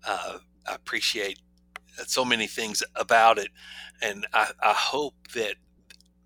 Uh, 0.07 0.37
I 0.65 0.75
appreciate 0.75 1.41
so 2.07 2.23
many 2.23 2.47
things 2.47 2.81
about 2.95 3.37
it. 3.37 3.49
And 4.01 4.25
I, 4.33 4.51
I 4.63 4.71
hope 4.71 5.15
that 5.35 5.55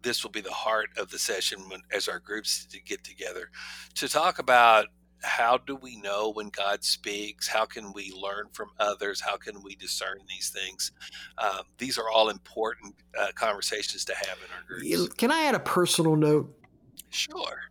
this 0.04 0.24
will 0.24 0.30
be 0.30 0.42
the 0.42 0.52
heart 0.52 0.92
of 1.00 1.10
the 1.10 1.18
session 1.18 1.68
when, 1.68 1.82
as 1.92 2.08
our 2.08 2.20
groups 2.20 2.68
get 2.86 3.04
together 3.04 3.50
to 3.96 4.08
talk 4.08 4.38
about 4.38 4.86
how 5.24 5.58
do 5.58 5.76
we 5.76 5.96
know 5.98 6.32
when 6.32 6.50
God 6.50 6.84
speaks? 6.84 7.48
How 7.48 7.66
can 7.66 7.94
we 7.94 8.12
learn 8.12 8.48
from 8.52 8.70
others? 8.80 9.22
How 9.22 9.38
can 9.38 9.64
we 9.64 9.76
discern 9.76 10.20
these 10.28 10.50
things? 10.50 10.92
Um, 11.38 11.64
these 11.78 11.98
are 11.98 12.10
all 12.10 12.30
important 12.30 12.96
uh, 13.20 13.28
conversations 13.36 14.06
to 14.06 14.16
have 14.16 14.38
in 14.38 14.54
our 14.54 14.64
groups. 14.68 15.14
Can 15.16 15.32
I 15.32 15.46
add 15.46 15.56
a 15.56 15.60
personal 15.60 16.16
note? 16.16 16.54
Sure. 17.10 17.62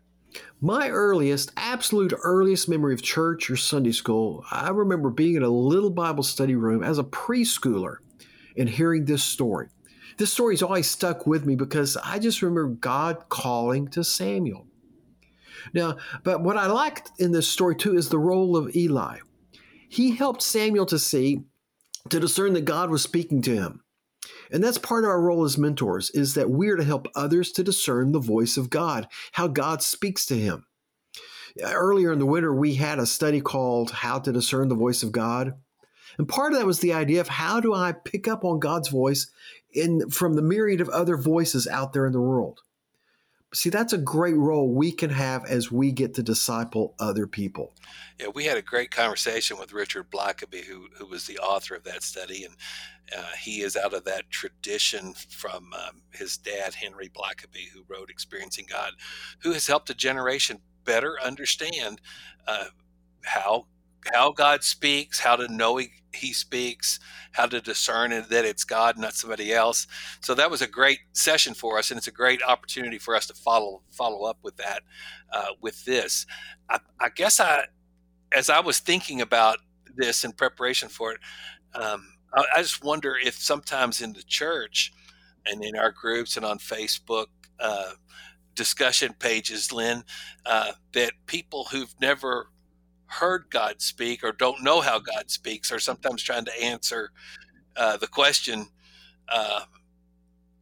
My 0.61 0.89
earliest, 0.89 1.53
absolute 1.57 2.15
earliest 2.23 2.69
memory 2.69 2.95
of 2.95 3.03
church 3.03 3.51
or 3.51 3.57
Sunday 3.57 3.93
school, 3.93 4.45
I 4.51 4.71
remember 4.71 5.11
being 5.11 5.35
in 5.35 5.43
a 5.43 5.49
little 5.49 5.91
Bible 5.91 6.23
study 6.23 6.55
room 6.55 6.83
as 6.83 6.99
a 6.99 7.05
preschooler 7.05 7.97
and 8.57 8.69
hearing 8.69 9.05
this 9.05 9.25
story. 9.25 9.69
This 10.19 10.33
story 10.33 10.55
has 10.55 10.63
always 10.63 10.89
stuck 10.89 11.27
with 11.27 11.45
me 11.45 11.57
because 11.57 11.97
I 11.97 12.19
just 12.19 12.43
remember 12.43 12.67
God 12.67 13.29
calling 13.29 13.89
to 13.89 14.05
Samuel. 14.05 14.67
Now, 15.75 15.97
but 16.23 16.43
what 16.43 16.57
I 16.57 16.67
liked 16.67 17.11
in 17.19 17.33
this 17.33 17.49
story 17.49 17.77
too 17.77 17.97
is 17.97 18.09
the 18.09 18.19
role 18.19 18.57
of 18.57 18.75
Eli. 18.75 19.19
He 19.89 20.17
helped 20.17 20.43
Samuel 20.43 20.87
to 20.87 20.99
see, 20.99 21.45
to 22.09 22.21
discern 22.21 22.55
that 22.55 22.65
God 22.65 22.91
was 22.91 23.03
speaking 23.03 23.43
to 23.43 23.55
him. 23.55 23.83
And 24.51 24.63
that's 24.63 24.79
part 24.79 25.05
of 25.05 25.11
our 25.11 25.21
role 25.21 25.45
as 25.45 25.59
mentors 25.59 26.11
is 26.11 26.35
that 26.35 26.51
we're 26.51 26.77
to 26.77 26.85
help 26.85 27.09
others 27.15 27.53
to 27.53 27.65
discern 27.65 28.13
the 28.13 28.21
voice 28.21 28.57
of 28.57 28.71
God, 28.71 29.09
how 29.33 29.49
God 29.49 29.83
speaks 29.83 30.27
to 30.27 30.39
him. 30.39 30.67
Earlier 31.63 32.13
in 32.13 32.19
the 32.19 32.27
winter, 32.27 32.55
we 32.55 32.75
had 32.75 32.99
a 32.99 33.07
study 33.07 33.41
called 33.41 33.91
How 33.91 34.19
to 34.19 34.33
Discern 34.33 34.69
the 34.69 34.75
Voice 34.75 35.03
of 35.03 35.13
God. 35.13 35.55
And 36.19 36.29
part 36.29 36.53
of 36.53 36.59
that 36.59 36.67
was 36.67 36.81
the 36.81 36.93
idea 36.93 37.21
of 37.21 37.29
how 37.29 37.61
do 37.61 37.75
I 37.75 37.93
pick 37.93 38.29
up 38.29 38.45
on 38.45 38.59
God's 38.59 38.89
voice 38.89 39.31
in 39.75 40.09
from 40.11 40.35
the 40.35 40.43
myriad 40.43 40.81
of 40.81 40.89
other 40.91 41.17
voices 41.17 41.67
out 41.67 41.93
there 41.93 42.07
in 42.07 42.13
the 42.13 42.21
world. 42.21 42.61
See, 43.55 43.69
that's 43.69 43.93
a 43.93 43.99
great 43.99 44.37
role 44.37 44.69
we 44.69 44.93
can 44.93 45.11
have 45.11 45.45
as 45.45 45.71
we 45.71 45.93
get 45.93 46.15
to 46.15 46.23
disciple 46.23 46.95
other 46.99 47.27
people. 47.27 47.75
Yeah, 48.19 48.29
we 48.35 48.45
had 48.45 48.57
a 48.57 48.63
great 48.63 48.91
conversation 48.91 49.59
with 49.59 49.75
Richard 49.75 50.11
Blackaby, 50.11 50.65
who, 50.65 50.89
who 50.97 51.07
was 51.07 51.27
the 51.27 51.39
author 51.39 51.75
of 51.75 51.85
that 51.85 52.03
study, 52.03 52.45
and 52.45 52.55
uh, 53.17 53.33
he 53.39 53.61
is 53.61 53.77
out 53.77 53.93
of 53.93 54.05
that 54.05 54.31
tradition 54.31 55.13
from 55.29 55.73
um, 55.75 56.03
his 56.13 56.39
dad, 56.39 56.75
Henry 56.75 57.11
Blackaby, 57.11 57.69
who 57.73 57.85
wrote 57.89 58.11
Experiencing 58.11 58.67
God, 58.71 58.93
who 59.41 59.53
has 59.53 59.67
helped 59.67 59.91
a 59.91 59.95
generation 59.95 60.59
better 60.85 61.19
understand 61.23 62.01
uh, 62.47 62.67
how 63.25 63.67
how 64.13 64.33
God 64.33 64.65
speaks, 64.65 65.21
how 65.21 65.37
to 65.37 65.49
know 65.49 65.77
he, 65.77 65.91
he 66.15 66.33
speaks, 66.33 66.99
how 67.33 67.47
to 67.47 67.61
discern 67.61 68.11
that 68.11 68.45
it's 68.45 68.65
God, 68.65 68.99
not 68.99 69.15
somebody 69.15 69.53
else. 69.53 69.87
So 70.21 70.35
that 70.35 70.51
was 70.51 70.63
a 70.63 70.67
great 70.67 71.01
session 71.13 71.55
for 71.55 71.79
us, 71.79 71.91
and 71.91 71.99
it's 71.99 72.09
a 72.09 72.13
great 72.13 72.43
opportunity 72.43 72.99
for 72.99 73.15
us 73.15 73.27
to 73.27 73.35
follow 73.35 73.83
follow 73.91 74.25
up 74.25 74.39
with 74.43 74.57
that 74.57 74.83
uh, 75.33 75.49
with 75.61 75.85
this. 75.85 76.27
I, 76.69 76.81
I, 77.01 77.09
guess 77.11 77.41
I, 77.41 77.65
as 78.33 78.51
I 78.51 78.61
was 78.61 78.79
thinking 78.79 79.21
about 79.21 79.59
this 79.97 80.25
in 80.25 80.33
preparation 80.33 80.89
for 80.89 81.13
it, 81.13 81.21
um, 81.75 82.07
I, 82.35 82.45
I, 82.57 82.63
just 82.63 82.85
wonder 82.85 83.17
if 83.23 83.35
sometimes 83.35 84.01
in 84.01 84.13
the 84.13 84.23
church 84.23 84.93
and 85.47 85.65
in 85.65 85.77
our 85.77 85.91
groups 85.93 86.37
and 86.37 86.47
on 86.47 86.59
Facebook. 86.59 87.27
Uh, 87.61 87.93
discussion 88.55 89.15
pages, 89.19 89.73
Lynn, 89.73 90.05
uh, 90.45 90.73
that 90.93 91.13
people 91.27 91.65
who've 91.71 91.95
never 92.01 92.49
heard 93.13 93.47
God 93.51 93.81
speak 93.83 94.25
or 94.25 94.33
don't 94.33 94.63
know 94.63 94.81
how 94.81 94.99
God 94.99 95.31
speaks 95.31 95.71
are 95.73 95.79
sometimes 95.79 96.23
trying 96.23 96.45
to 96.47 96.63
answer 96.63 97.11
uh, 97.77 97.97
the 97.97 98.07
question 98.07 98.67
uh, 99.29 99.63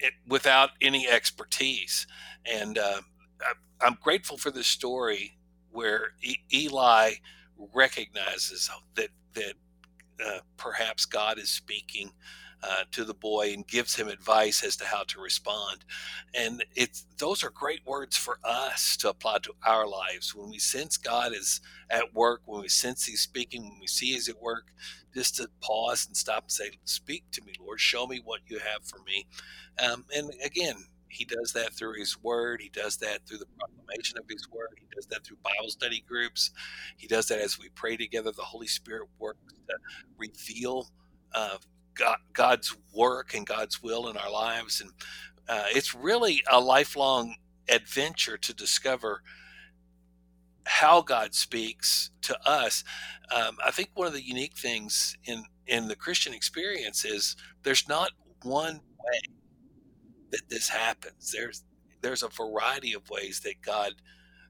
it, 0.01 0.15
without 0.27 0.71
any 0.81 1.09
expertise. 1.09 2.07
And 2.51 2.79
uh, 2.79 3.01
I, 3.83 3.87
am 3.87 3.99
grateful 4.03 4.39
for 4.39 4.51
this 4.51 4.67
story 4.67 5.39
where 5.71 6.13
e- 6.23 6.37
Eli 6.53 7.13
recognizes 7.75 8.71
that 8.95 9.09
that 9.35 9.55
uh, 10.25 10.41
perhaps 10.57 11.05
God 11.07 11.39
is 11.39 11.51
speaking 11.51 12.11
uh, 12.63 12.85
to 12.93 13.05
the 13.05 13.15
boy 13.15 13.53
and 13.53 13.67
gives 13.67 13.95
him 13.95 14.09
advice 14.09 14.63
as 14.63 14.77
to 14.77 14.85
how 14.85 15.03
to 15.05 15.21
respond. 15.21 15.85
And 16.35 16.65
it's 16.75 17.07
those 17.19 17.43
are 17.45 17.51
great 17.51 17.85
words 17.87 18.17
for 18.17 18.39
us 18.45 18.97
to 18.99 19.09
apply 19.11 19.39
to 19.43 19.53
our 19.67 19.87
lives. 19.87 20.35
When 20.35 20.51
we 20.51 20.59
sense 20.59 20.97
God 20.97 21.33
is 21.35 21.61
at 21.91 22.15
work, 22.15 22.43
when 22.45 22.61
we 22.63 22.69
sense 22.69 23.05
He's 23.05 23.21
speaking, 23.21 23.63
when 23.63 23.81
we 23.81 23.87
see 23.87 24.13
He's 24.13 24.29
at 24.29 24.41
work, 24.41 24.73
just 25.15 25.37
to 25.37 25.49
pause 25.61 26.07
and 26.07 26.17
stop 26.17 26.45
and 26.45 26.53
say, 26.53 26.71
"Speak 26.85 27.25
to 27.33 27.43
me, 27.43 27.53
Lord. 27.61 27.81
Show 27.81 28.07
me 28.07 28.21
what 28.25 28.41
you 28.47 28.59
have 28.59 28.85
for 28.85 28.99
me." 29.07 29.27
Um, 29.83 30.05
and 30.15 30.33
again, 30.45 30.77
he 31.09 31.25
does 31.25 31.53
that 31.53 31.73
through 31.75 31.95
his 31.95 32.23
word. 32.23 32.61
He 32.63 32.69
does 32.69 32.97
that 32.99 33.27
through 33.27 33.39
the 33.39 33.47
proclamation 33.59 34.17
of 34.19 34.25
his 34.29 34.49
word. 34.49 34.79
He 34.79 34.87
does 34.95 35.07
that 35.07 35.25
through 35.25 35.39
Bible 35.43 35.69
study 35.69 36.05
groups. 36.07 36.53
He 36.97 37.09
does 37.09 37.27
that 37.29 37.41
as 37.41 37.59
we 37.59 37.69
pray 37.71 37.97
together. 37.97 38.31
The 38.31 38.43
Holy 38.43 38.69
Spirit 38.69 39.09
works 39.19 39.41
to 39.69 39.75
reveal 40.17 40.89
uh, 41.35 41.59
God, 42.01 42.19
God's 42.33 42.75
work 42.95 43.35
and 43.35 43.47
God's 43.47 43.83
will 43.83 44.09
in 44.09 44.17
our 44.17 44.31
lives. 44.31 44.81
And 44.81 44.91
uh, 45.49 45.65
it's 45.69 45.95
really 45.95 46.43
a 46.51 46.61
lifelong 46.61 47.37
adventure 47.69 48.39
to 48.39 48.55
discover 48.55 49.23
how 50.65 51.03
God 51.03 51.35
speaks 51.35 52.11
to 52.23 52.39
us. 52.49 52.85
Um, 53.35 53.57
I 53.65 53.71
think 53.71 53.91
one 53.95 54.07
of 54.07 54.13
the 54.13 54.27
unique 54.27 54.57
things 54.57 55.17
in 55.25 55.45
in 55.67 55.87
the 55.87 55.97
Christian 55.97 56.35
experience 56.35 57.05
is 57.05 57.37
there's 57.63 57.89
not 57.89 58.11
one 58.43 58.75
way 58.75 59.21
that 60.31 60.49
this 60.49 60.69
happens. 60.69 61.33
There's 61.33 61.65
there's 62.03 62.23
a 62.23 62.29
variety 62.29 62.95
of 62.95 63.09
ways 63.11 63.41
that 63.41 63.63
God 63.63 63.93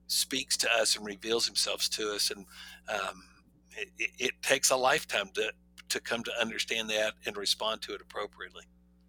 speaks 0.06 0.56
to 0.58 0.68
us 0.72 0.96
and 0.96 1.04
reveals 1.04 1.46
Himself 1.46 1.88
to 1.90 2.12
us, 2.14 2.30
and 2.30 2.46
um, 2.88 3.22
it, 3.76 4.10
it, 4.18 4.42
takes 4.42 4.70
a 4.70 4.76
lifetime 4.76 5.30
to 5.34 5.52
to 5.88 6.00
come 6.00 6.22
to 6.24 6.40
understand 6.40 6.90
that 6.90 7.14
and 7.26 7.36
respond 7.36 7.82
to 7.82 7.94
it 7.94 8.00
appropriately. 8.00 8.64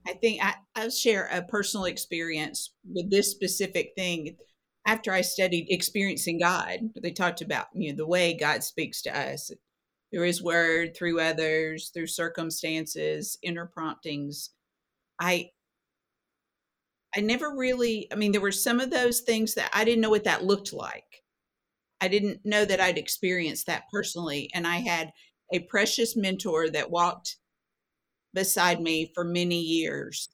I 0.08 0.14
think 0.14 0.44
I, 0.44 0.56
I'll 0.76 0.90
share 0.90 1.28
a 1.32 1.44
personal 1.44 1.86
experience 1.86 2.74
with 2.90 3.12
this 3.12 3.30
specific 3.30 3.92
thing. 3.96 4.38
After 4.88 5.12
I 5.14 5.22
studied 5.22 5.68
experiencing 5.70 6.40
God, 6.40 6.80
they 7.02 7.12
talked 7.12 7.42
about 7.42 7.68
you 7.76 7.92
know 7.92 7.98
the 7.98 8.08
way 8.08 8.36
God 8.36 8.64
speaks 8.64 9.02
to 9.04 9.18
us 9.18 9.52
through 10.12 10.26
His 10.26 10.42
Word, 10.42 10.96
through 10.98 11.20
others, 11.20 11.92
through 11.94 12.08
circumstances, 12.08 13.38
inner 13.44 13.68
promptings. 13.68 14.50
I 15.20 15.50
I 17.16 17.20
never 17.20 17.56
really. 17.56 18.08
I 18.12 18.16
mean, 18.16 18.32
there 18.32 18.42
were 18.42 18.52
some 18.52 18.80
of 18.80 18.90
those 18.90 19.22
things 19.22 19.56
that 19.56 19.70
I 19.74 19.84
didn't 19.84 20.02
know 20.02 20.10
what 20.10 20.24
that 20.24 20.46
looked 20.46 20.74
like. 20.74 21.24
I 22.00 22.08
didn't 22.08 22.42
know 22.44 22.66
that 22.66 22.80
I'd 22.80 22.98
experienced 22.98 23.68
that 23.68 23.84
personally, 23.92 24.50
and 24.54 24.66
I 24.66 24.78
had 24.78 25.12
a 25.52 25.60
precious 25.60 26.16
mentor 26.16 26.70
that 26.70 26.92
walked 26.92 27.38
beside 28.34 28.82
me 28.82 29.12
for 29.14 29.24
many 29.24 29.60
years. 29.60 30.30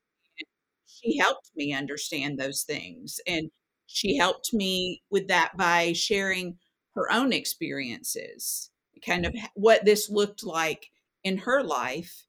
She 0.86 1.18
helped 1.18 1.52
me 1.56 1.74
understand 1.74 2.40
those 2.40 2.64
things. 2.64 3.20
And 3.28 3.50
she 3.88 4.18
helped 4.18 4.54
me 4.54 5.02
with 5.10 5.28
that 5.28 5.56
by 5.58 5.94
sharing 5.94 6.58
her 6.96 7.12
own 7.12 7.32
experiences, 7.32 8.70
kind 9.06 9.26
of 9.26 9.34
what 9.54 9.86
this 9.86 10.10
looked 10.10 10.44
like 10.44 10.88
in 11.24 11.38
her 11.40 11.64
life, 11.64 12.26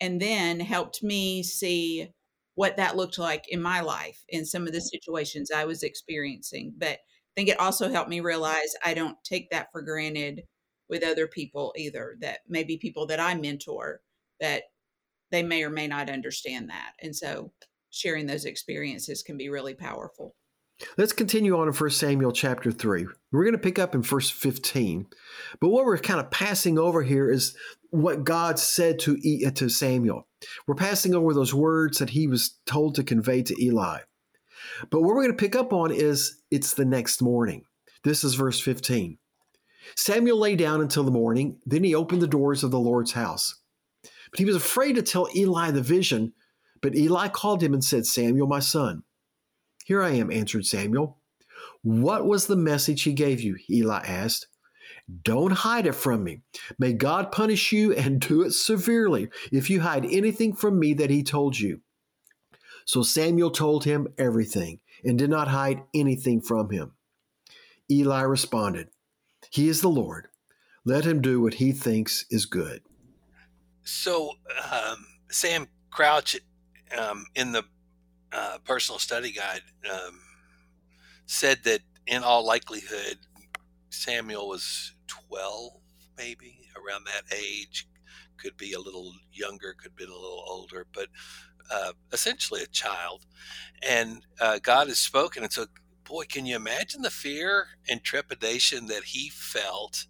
and 0.00 0.20
then 0.20 0.60
helped 0.60 1.02
me 1.02 1.42
see 1.42 2.08
what 2.54 2.76
that 2.78 2.96
looked 2.96 3.18
like 3.18 3.44
in 3.48 3.60
my 3.60 3.80
life 3.80 4.24
in 4.28 4.44
some 4.46 4.66
of 4.66 4.72
the 4.72 4.80
situations 4.80 5.50
I 5.50 5.66
was 5.66 5.82
experiencing. 5.82 6.74
But 6.76 6.98
I 6.98 6.98
think 7.36 7.48
it 7.50 7.60
also 7.60 7.90
helped 7.90 8.08
me 8.08 8.20
realize 8.20 8.74
I 8.84 8.94
don't 8.94 9.16
take 9.24 9.50
that 9.50 9.68
for 9.72 9.82
granted 9.82 10.42
with 10.88 11.02
other 11.02 11.26
people 11.26 11.72
either, 11.76 12.16
that 12.20 12.40
maybe 12.48 12.76
people 12.76 13.06
that 13.06 13.20
I 13.20 13.34
mentor 13.34 14.00
that 14.40 14.64
they 15.30 15.42
may 15.42 15.64
or 15.64 15.70
may 15.70 15.86
not 15.86 16.10
understand 16.10 16.70
that. 16.70 16.92
And 17.02 17.14
so 17.14 17.52
sharing 17.90 18.26
those 18.26 18.44
experiences 18.44 19.22
can 19.22 19.36
be 19.36 19.48
really 19.48 19.74
powerful. 19.74 20.34
Let's 20.98 21.14
continue 21.14 21.58
on 21.58 21.68
in 21.68 21.74
1 21.74 21.90
Samuel 21.90 22.32
chapter 22.32 22.70
3. 22.70 23.06
We're 23.32 23.44
going 23.44 23.52
to 23.52 23.58
pick 23.58 23.78
up 23.78 23.94
in 23.94 24.02
verse 24.02 24.28
15. 24.28 25.06
But 25.58 25.70
what 25.70 25.86
we're 25.86 25.96
kind 25.96 26.20
of 26.20 26.30
passing 26.30 26.78
over 26.78 27.02
here 27.02 27.30
is 27.30 27.56
what 27.90 28.24
God 28.24 28.58
said 28.58 28.98
to, 29.00 29.16
uh, 29.46 29.50
to 29.52 29.70
Samuel. 29.70 30.26
We're 30.66 30.74
passing 30.74 31.14
over 31.14 31.32
those 31.32 31.54
words 31.54 31.98
that 31.98 32.10
he 32.10 32.26
was 32.26 32.58
told 32.66 32.94
to 32.96 33.04
convey 33.04 33.42
to 33.42 33.62
Eli. 33.62 34.00
But 34.90 35.00
what 35.00 35.14
we're 35.14 35.22
going 35.22 35.36
to 35.36 35.42
pick 35.42 35.56
up 35.56 35.72
on 35.72 35.92
is 35.92 36.42
it's 36.50 36.74
the 36.74 36.84
next 36.84 37.22
morning. 37.22 37.64
This 38.04 38.22
is 38.22 38.34
verse 38.34 38.60
15. 38.60 39.16
Samuel 39.94 40.38
lay 40.38 40.56
down 40.56 40.80
until 40.80 41.04
the 41.04 41.10
morning. 41.10 41.58
Then 41.64 41.84
he 41.84 41.94
opened 41.94 42.22
the 42.22 42.26
doors 42.26 42.64
of 42.64 42.70
the 42.70 42.80
Lord's 42.80 43.12
house. 43.12 43.60
But 44.30 44.38
he 44.38 44.44
was 44.44 44.56
afraid 44.56 44.94
to 44.94 45.02
tell 45.02 45.28
Eli 45.34 45.70
the 45.70 45.82
vision. 45.82 46.32
But 46.82 46.96
Eli 46.96 47.28
called 47.28 47.62
him 47.62 47.72
and 47.72 47.84
said, 47.84 48.06
Samuel, 48.06 48.46
my 48.46 48.60
son. 48.60 49.04
Here 49.84 50.02
I 50.02 50.10
am, 50.10 50.30
answered 50.30 50.66
Samuel. 50.66 51.20
What 51.82 52.26
was 52.26 52.46
the 52.46 52.56
message 52.56 53.02
he 53.02 53.12
gave 53.12 53.40
you? 53.40 53.56
Eli 53.70 54.00
asked. 54.04 54.48
Don't 55.22 55.52
hide 55.52 55.86
it 55.86 55.94
from 55.94 56.24
me. 56.24 56.42
May 56.78 56.92
God 56.92 57.30
punish 57.30 57.70
you 57.70 57.92
and 57.92 58.20
do 58.20 58.42
it 58.42 58.52
severely 58.52 59.28
if 59.52 59.70
you 59.70 59.80
hide 59.80 60.04
anything 60.04 60.52
from 60.52 60.80
me 60.80 60.94
that 60.94 61.10
he 61.10 61.22
told 61.22 61.58
you. 61.58 61.80
So 62.84 63.02
Samuel 63.02 63.50
told 63.50 63.84
him 63.84 64.08
everything 64.18 64.80
and 65.04 65.18
did 65.18 65.30
not 65.30 65.48
hide 65.48 65.82
anything 65.94 66.40
from 66.40 66.70
him. 66.70 66.92
Eli 67.90 68.22
responded, 68.22 68.88
He 69.56 69.70
is 69.70 69.80
the 69.80 69.88
Lord. 69.88 70.28
Let 70.84 71.06
him 71.06 71.22
do 71.22 71.40
what 71.40 71.54
he 71.54 71.72
thinks 71.72 72.26
is 72.28 72.44
good. 72.44 72.82
So, 73.84 74.32
um, 74.70 75.06
Sam 75.30 75.66
Crouch 75.88 76.36
um, 76.94 77.24
in 77.34 77.52
the 77.52 77.64
uh, 78.32 78.58
personal 78.64 78.98
study 78.98 79.32
guide 79.32 79.62
um, 79.90 80.20
said 81.24 81.60
that 81.64 81.80
in 82.06 82.22
all 82.22 82.44
likelihood, 82.44 83.16
Samuel 83.88 84.46
was 84.46 84.92
12, 85.06 85.72
maybe 86.18 86.68
around 86.76 87.06
that 87.06 87.34
age. 87.34 87.88
Could 88.36 88.58
be 88.58 88.74
a 88.74 88.78
little 88.78 89.14
younger, 89.32 89.74
could 89.82 89.96
be 89.96 90.04
a 90.04 90.06
little 90.06 90.44
older, 90.46 90.86
but 90.92 91.08
uh, 91.70 91.92
essentially 92.12 92.62
a 92.62 92.66
child. 92.66 93.24
And 93.82 94.22
uh, 94.38 94.58
God 94.62 94.88
has 94.88 94.98
spoken. 94.98 95.44
And 95.44 95.52
so, 95.52 95.64
boy, 96.08 96.24
can 96.24 96.46
you 96.46 96.56
imagine 96.56 97.02
the 97.02 97.10
fear 97.10 97.68
and 97.88 98.02
trepidation 98.02 98.86
that 98.86 99.04
he 99.04 99.28
felt 99.28 100.06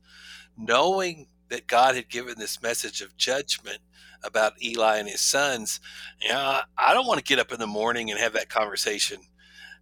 knowing 0.57 1.29
that 1.49 1.67
God 1.67 1.95
had 1.95 2.09
given 2.09 2.39
this 2.39 2.63
message 2.63 3.01
of 3.01 3.17
judgment 3.17 3.79
about 4.23 4.63
Eli 4.63 4.99
and 4.99 5.09
his 5.09 5.21
sons? 5.21 5.81
You 6.21 6.31
know, 6.31 6.61
I 6.79 6.95
don't 6.95 7.07
want 7.07 7.19
to 7.19 7.25
get 7.25 7.39
up 7.39 7.53
in 7.53 7.61
the 7.61 7.67
morning 7.67 8.11
and 8.11 8.21
have 8.21 8.35
that 8.35 8.49
conversation 8.49 9.19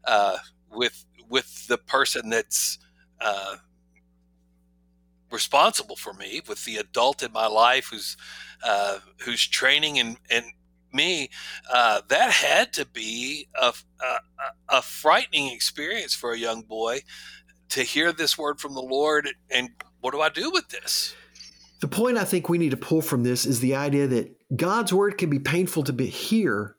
uh, 0.04 0.38
with 0.70 1.04
with 1.28 1.66
the 1.68 1.78
person 1.78 2.28
that's 2.30 2.78
uh, 3.20 3.56
responsible 5.30 5.96
for 5.96 6.12
me, 6.12 6.40
with 6.46 6.64
the 6.64 6.76
adult 6.76 7.22
in 7.22 7.32
my 7.32 7.46
life 7.46 7.88
who's 7.90 8.16
uh, 8.62 8.98
who's 9.18 9.46
training 9.46 9.98
and 9.98 10.16
and 10.30 10.44
me. 10.94 11.28
Uh, 11.72 12.00
that 12.08 12.30
had 12.30 12.72
to 12.74 12.86
be 12.86 13.48
a, 13.60 13.72
a, 14.00 14.76
a 14.76 14.82
frightening 14.82 15.52
experience 15.52 16.14
for 16.14 16.32
a 16.32 16.38
young 16.38 16.62
boy 16.62 17.00
to 17.70 17.82
hear 17.82 18.12
this 18.12 18.38
word 18.38 18.60
from 18.60 18.74
the 18.74 18.82
Lord. 18.82 19.28
And 19.50 19.70
what 20.00 20.12
do 20.12 20.20
I 20.20 20.28
do 20.28 20.50
with 20.50 20.68
this? 20.68 21.14
The 21.80 21.88
point 21.88 22.16
I 22.16 22.24
think 22.24 22.48
we 22.48 22.58
need 22.58 22.70
to 22.70 22.76
pull 22.76 23.02
from 23.02 23.24
this 23.24 23.44
is 23.44 23.60
the 23.60 23.74
idea 23.74 24.06
that 24.06 24.34
God's 24.56 24.92
word 24.92 25.18
can 25.18 25.28
be 25.28 25.38
painful 25.38 25.82
to 25.84 25.92
be 25.92 26.06
hear, 26.06 26.76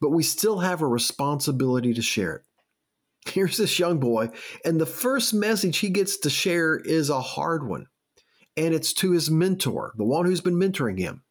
but 0.00 0.10
we 0.10 0.22
still 0.22 0.58
have 0.58 0.82
a 0.82 0.86
responsibility 0.86 1.94
to 1.94 2.02
share 2.02 2.36
it. 2.36 2.42
Here's 3.26 3.56
this 3.56 3.78
young 3.78 4.00
boy, 4.00 4.30
and 4.64 4.78
the 4.78 4.84
first 4.84 5.32
message 5.32 5.78
he 5.78 5.88
gets 5.88 6.18
to 6.18 6.30
share 6.30 6.76
is 6.76 7.08
a 7.08 7.22
hard 7.22 7.66
one, 7.66 7.86
and 8.54 8.74
it's 8.74 8.92
to 8.94 9.12
his 9.12 9.30
mentor, 9.30 9.94
the 9.96 10.04
one 10.04 10.26
who's 10.26 10.42
been 10.42 10.56
mentoring 10.56 10.98
him. 10.98 11.22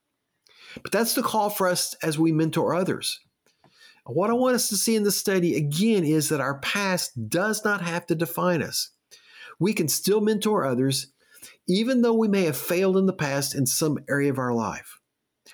But 0.82 0.92
that's 0.92 1.14
the 1.14 1.24
call 1.24 1.50
for 1.50 1.68
us 1.68 1.96
as 2.02 2.18
we 2.18 2.32
mentor 2.32 2.74
others. 2.74 3.20
What 4.06 4.30
I 4.30 4.34
want 4.34 4.56
us 4.56 4.70
to 4.70 4.76
see 4.76 4.96
in 4.96 5.04
this 5.04 5.18
study 5.18 5.56
again 5.56 6.04
is 6.04 6.30
that 6.30 6.42
our 6.42 6.60
past 6.60 7.30
does 7.30 7.64
not 7.64 7.82
have 7.82 8.06
to 8.08 8.16
define 8.16 8.62
us. 8.62 8.92
We 9.60 9.74
can 9.74 9.88
still 9.88 10.20
mentor 10.20 10.66
others, 10.66 11.08
even 11.68 12.02
though 12.02 12.14
we 12.14 12.28
may 12.28 12.44
have 12.44 12.58
failed 12.58 12.98
in 12.98 13.06
the 13.06 13.14
past 13.14 13.56
in 13.56 13.66
some 13.66 14.00
area 14.10 14.30
of 14.30 14.40
our 14.40 14.54
life. 14.54 15.00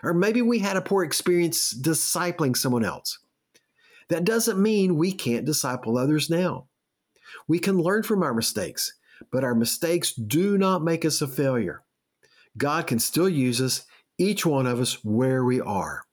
Or 0.02 0.14
maybe 0.14 0.42
we 0.42 0.60
had 0.60 0.78
a 0.78 0.82
poor 0.82 1.04
experience 1.04 1.74
discipling 1.74 2.56
someone 2.56 2.86
else. 2.86 3.20
That 4.08 4.24
doesn't 4.24 4.62
mean 4.62 4.96
we 4.96 5.12
can't 5.12 5.46
disciple 5.46 5.98
others 5.98 6.30
now. 6.30 6.68
We 7.48 7.60
can 7.60 7.78
learn 7.78 8.04
from 8.04 8.24
our 8.24 8.34
mistakes, 8.34 8.94
but 9.32 9.44
our 9.44 9.54
mistakes 9.54 10.14
do 10.14 10.58
not 10.58 10.84
make 10.84 11.06
us 11.06 11.22
a 11.22 11.28
failure. 11.28 11.84
God 12.58 12.88
can 12.88 12.98
still 12.98 13.30
use 13.30 13.62
us, 13.62 13.86
each 14.20 14.46
one 14.46 14.68
of 14.68 14.80
us, 14.80 15.04
where 15.04 15.44
we 15.44 15.60
are. 15.60 16.04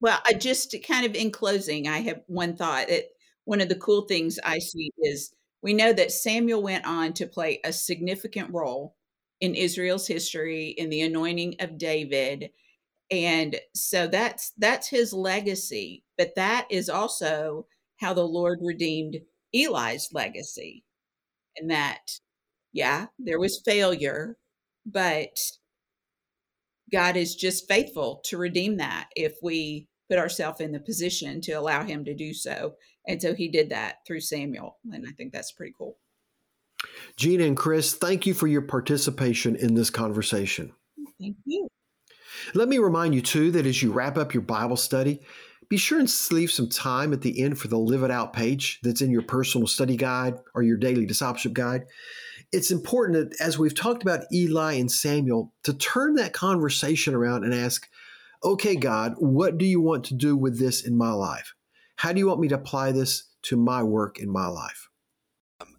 Well, 0.00 0.18
I 0.26 0.32
just 0.32 0.74
kind 0.86 1.04
of 1.04 1.14
in 1.14 1.30
closing, 1.30 1.86
I 1.86 1.98
have 1.98 2.22
one 2.26 2.56
thought. 2.56 2.88
It, 2.88 3.10
one 3.44 3.60
of 3.60 3.68
the 3.68 3.74
cool 3.74 4.02
things 4.02 4.38
I 4.42 4.58
see 4.58 4.90
is 4.98 5.34
we 5.62 5.74
know 5.74 5.92
that 5.92 6.12
Samuel 6.12 6.62
went 6.62 6.86
on 6.86 7.12
to 7.14 7.26
play 7.26 7.60
a 7.64 7.72
significant 7.72 8.50
role 8.52 8.96
in 9.40 9.54
Israel's 9.54 10.06
history 10.06 10.68
in 10.68 10.88
the 10.88 11.02
anointing 11.02 11.56
of 11.60 11.76
David 11.76 12.50
and 13.10 13.56
so 13.74 14.06
that's 14.06 14.52
that's 14.58 14.88
his 14.88 15.12
legacy 15.12 16.04
but 16.16 16.34
that 16.36 16.66
is 16.70 16.88
also 16.88 17.66
how 17.98 18.14
the 18.14 18.22
lord 18.24 18.60
redeemed 18.62 19.16
eli's 19.52 20.10
legacy 20.12 20.84
and 21.56 21.70
that 21.70 22.20
yeah 22.72 23.06
there 23.18 23.40
was 23.40 23.62
failure 23.64 24.36
but 24.86 25.38
god 26.92 27.16
is 27.16 27.34
just 27.34 27.68
faithful 27.68 28.20
to 28.24 28.36
redeem 28.36 28.76
that 28.76 29.08
if 29.16 29.34
we 29.42 29.88
put 30.08 30.18
ourselves 30.18 30.60
in 30.60 30.72
the 30.72 30.80
position 30.80 31.40
to 31.40 31.52
allow 31.52 31.84
him 31.84 32.04
to 32.04 32.14
do 32.14 32.34
so. 32.34 32.74
And 33.06 33.22
so 33.22 33.32
he 33.32 33.48
did 33.48 33.70
that 33.70 33.98
through 34.06 34.20
samuel 34.20 34.78
and 34.92 35.06
i 35.08 35.12
think 35.12 35.32
that's 35.32 35.52
pretty 35.52 35.74
cool. 35.76 35.96
Gina 37.16 37.44
and 37.44 37.56
chris 37.56 37.94
thank 37.94 38.26
you 38.26 38.34
for 38.34 38.46
your 38.46 38.62
participation 38.62 39.56
in 39.56 39.74
this 39.74 39.90
conversation. 39.90 40.72
Thank 41.20 41.36
you. 41.44 41.68
Let 42.54 42.68
me 42.68 42.78
remind 42.78 43.14
you, 43.14 43.20
too, 43.20 43.50
that 43.52 43.66
as 43.66 43.82
you 43.82 43.92
wrap 43.92 44.16
up 44.16 44.34
your 44.34 44.42
Bible 44.42 44.76
study, 44.76 45.20
be 45.68 45.76
sure 45.76 46.00
and 46.00 46.12
leave 46.32 46.50
some 46.50 46.68
time 46.68 47.12
at 47.12 47.20
the 47.20 47.42
end 47.42 47.58
for 47.58 47.68
the 47.68 47.78
Live 47.78 48.02
It 48.02 48.10
Out 48.10 48.32
page 48.32 48.80
that's 48.82 49.02
in 49.02 49.10
your 49.10 49.22
personal 49.22 49.66
study 49.66 49.96
guide 49.96 50.34
or 50.54 50.62
your 50.62 50.76
daily 50.76 51.06
discipleship 51.06 51.52
guide. 51.52 51.84
It's 52.52 52.70
important 52.70 53.30
that, 53.30 53.40
as 53.40 53.58
we've 53.58 53.74
talked 53.74 54.02
about 54.02 54.24
Eli 54.32 54.74
and 54.74 54.90
Samuel, 54.90 55.52
to 55.62 55.72
turn 55.72 56.14
that 56.14 56.32
conversation 56.32 57.14
around 57.14 57.44
and 57.44 57.54
ask, 57.54 57.88
okay, 58.42 58.74
God, 58.74 59.14
what 59.18 59.58
do 59.58 59.64
you 59.64 59.80
want 59.80 60.04
to 60.06 60.14
do 60.14 60.36
with 60.36 60.58
this 60.58 60.84
in 60.84 60.96
my 60.96 61.12
life? 61.12 61.54
How 61.96 62.12
do 62.12 62.18
you 62.18 62.26
want 62.26 62.40
me 62.40 62.48
to 62.48 62.56
apply 62.56 62.92
this 62.92 63.24
to 63.42 63.56
my 63.56 63.82
work 63.82 64.18
in 64.18 64.30
my 64.30 64.46
life? 64.46 64.88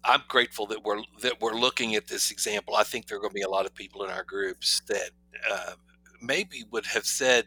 I'm 0.04 0.22
grateful 0.28 0.66
that 0.66 0.84
we're 0.84 1.02
that 1.22 1.40
we're 1.40 1.54
looking 1.54 1.94
at 1.94 2.06
this 2.08 2.30
example. 2.30 2.74
I 2.74 2.84
think 2.84 3.06
there 3.06 3.18
are 3.18 3.20
going 3.20 3.30
to 3.30 3.34
be 3.34 3.42
a 3.42 3.48
lot 3.48 3.66
of 3.66 3.74
people 3.74 4.04
in 4.04 4.10
our 4.10 4.24
groups 4.24 4.80
that 4.88 5.10
uh, 5.50 5.72
maybe 6.20 6.64
would 6.70 6.86
have 6.86 7.06
said, 7.06 7.46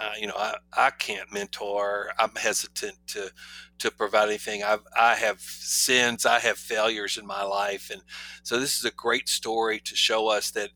uh, 0.00 0.12
you 0.18 0.26
know, 0.26 0.34
I, 0.36 0.56
I 0.76 0.90
can't 0.90 1.32
mentor. 1.32 2.12
I'm 2.18 2.34
hesitant 2.34 2.96
to 3.08 3.30
to 3.78 3.90
provide 3.90 4.28
anything. 4.28 4.62
I've 4.62 4.82
I 4.98 5.14
have 5.14 5.40
sins. 5.40 6.24
I 6.24 6.38
have 6.40 6.56
failures 6.58 7.18
in 7.18 7.26
my 7.26 7.42
life, 7.42 7.90
and 7.90 8.02
so 8.42 8.58
this 8.58 8.78
is 8.78 8.84
a 8.84 8.90
great 8.92 9.28
story 9.28 9.78
to 9.80 9.94
show 9.94 10.28
us 10.28 10.50
that 10.52 10.70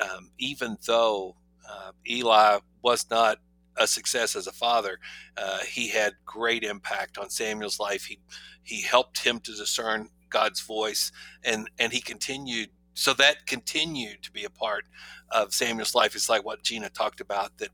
um, 0.00 0.30
even 0.38 0.76
though 0.86 1.36
uh, 1.68 1.92
Eli 2.08 2.58
was 2.82 3.06
not 3.10 3.38
a 3.78 3.86
success 3.86 4.36
as 4.36 4.46
a 4.46 4.52
father, 4.52 4.98
uh, 5.38 5.58
he 5.60 5.88
had 5.88 6.14
great 6.26 6.62
impact 6.62 7.18
on 7.18 7.30
Samuel's 7.30 7.80
life. 7.80 8.04
He 8.04 8.18
he 8.62 8.82
helped 8.82 9.24
him 9.24 9.40
to 9.40 9.52
discern 9.56 10.10
God's 10.28 10.60
voice, 10.60 11.12
and 11.44 11.70
and 11.78 11.94
he 11.94 12.02
continued 12.02 12.68
so 12.96 13.12
that 13.14 13.46
continued 13.46 14.22
to 14.22 14.32
be 14.32 14.44
a 14.44 14.50
part 14.50 14.86
of 15.30 15.52
Samuel's 15.52 15.94
life. 15.94 16.14
It's 16.14 16.28
like 16.28 16.44
what 16.44 16.62
Gina 16.62 16.88
talked 16.88 17.20
about 17.20 17.58
that 17.58 17.68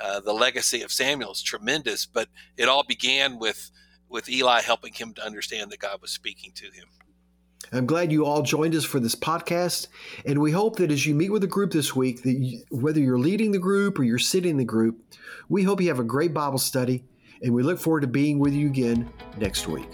uh, 0.00 0.20
the 0.20 0.32
legacy 0.32 0.82
of 0.82 0.92
Samuel 0.92 1.32
is 1.32 1.42
tremendous, 1.42 2.06
but 2.06 2.28
it 2.56 2.68
all 2.68 2.84
began 2.84 3.38
with 3.38 3.70
with 4.08 4.30
Eli 4.30 4.62
helping 4.62 4.94
him 4.94 5.12
to 5.14 5.26
understand 5.26 5.70
that 5.70 5.80
God 5.80 6.00
was 6.00 6.10
speaking 6.10 6.52
to 6.54 6.66
him. 6.66 6.86
I'm 7.72 7.84
glad 7.84 8.10
you 8.10 8.24
all 8.24 8.40
joined 8.40 8.74
us 8.74 8.84
for 8.84 9.00
this 9.00 9.14
podcast, 9.14 9.88
and 10.24 10.40
we 10.40 10.52
hope 10.52 10.76
that 10.76 10.90
as 10.90 11.04
you 11.04 11.14
meet 11.14 11.30
with 11.30 11.44
a 11.44 11.48
group 11.48 11.72
this 11.72 11.94
week, 11.94 12.22
that 12.22 12.32
you, 12.32 12.62
whether 12.70 13.00
you're 13.00 13.18
leading 13.18 13.52
the 13.52 13.58
group 13.58 13.98
or 13.98 14.04
you're 14.04 14.18
sitting 14.18 14.52
in 14.52 14.56
the 14.56 14.64
group, 14.64 14.96
we 15.50 15.64
hope 15.64 15.80
you 15.80 15.88
have 15.88 15.98
a 15.98 16.04
great 16.04 16.32
Bible 16.32 16.58
study 16.58 17.04
And 17.42 17.54
we 17.54 17.62
look 17.62 17.78
forward 17.78 18.00
to 18.00 18.06
being 18.06 18.38
with 18.38 18.52
you 18.52 18.66
again 18.66 19.10
next 19.36 19.68
week. 19.68 19.88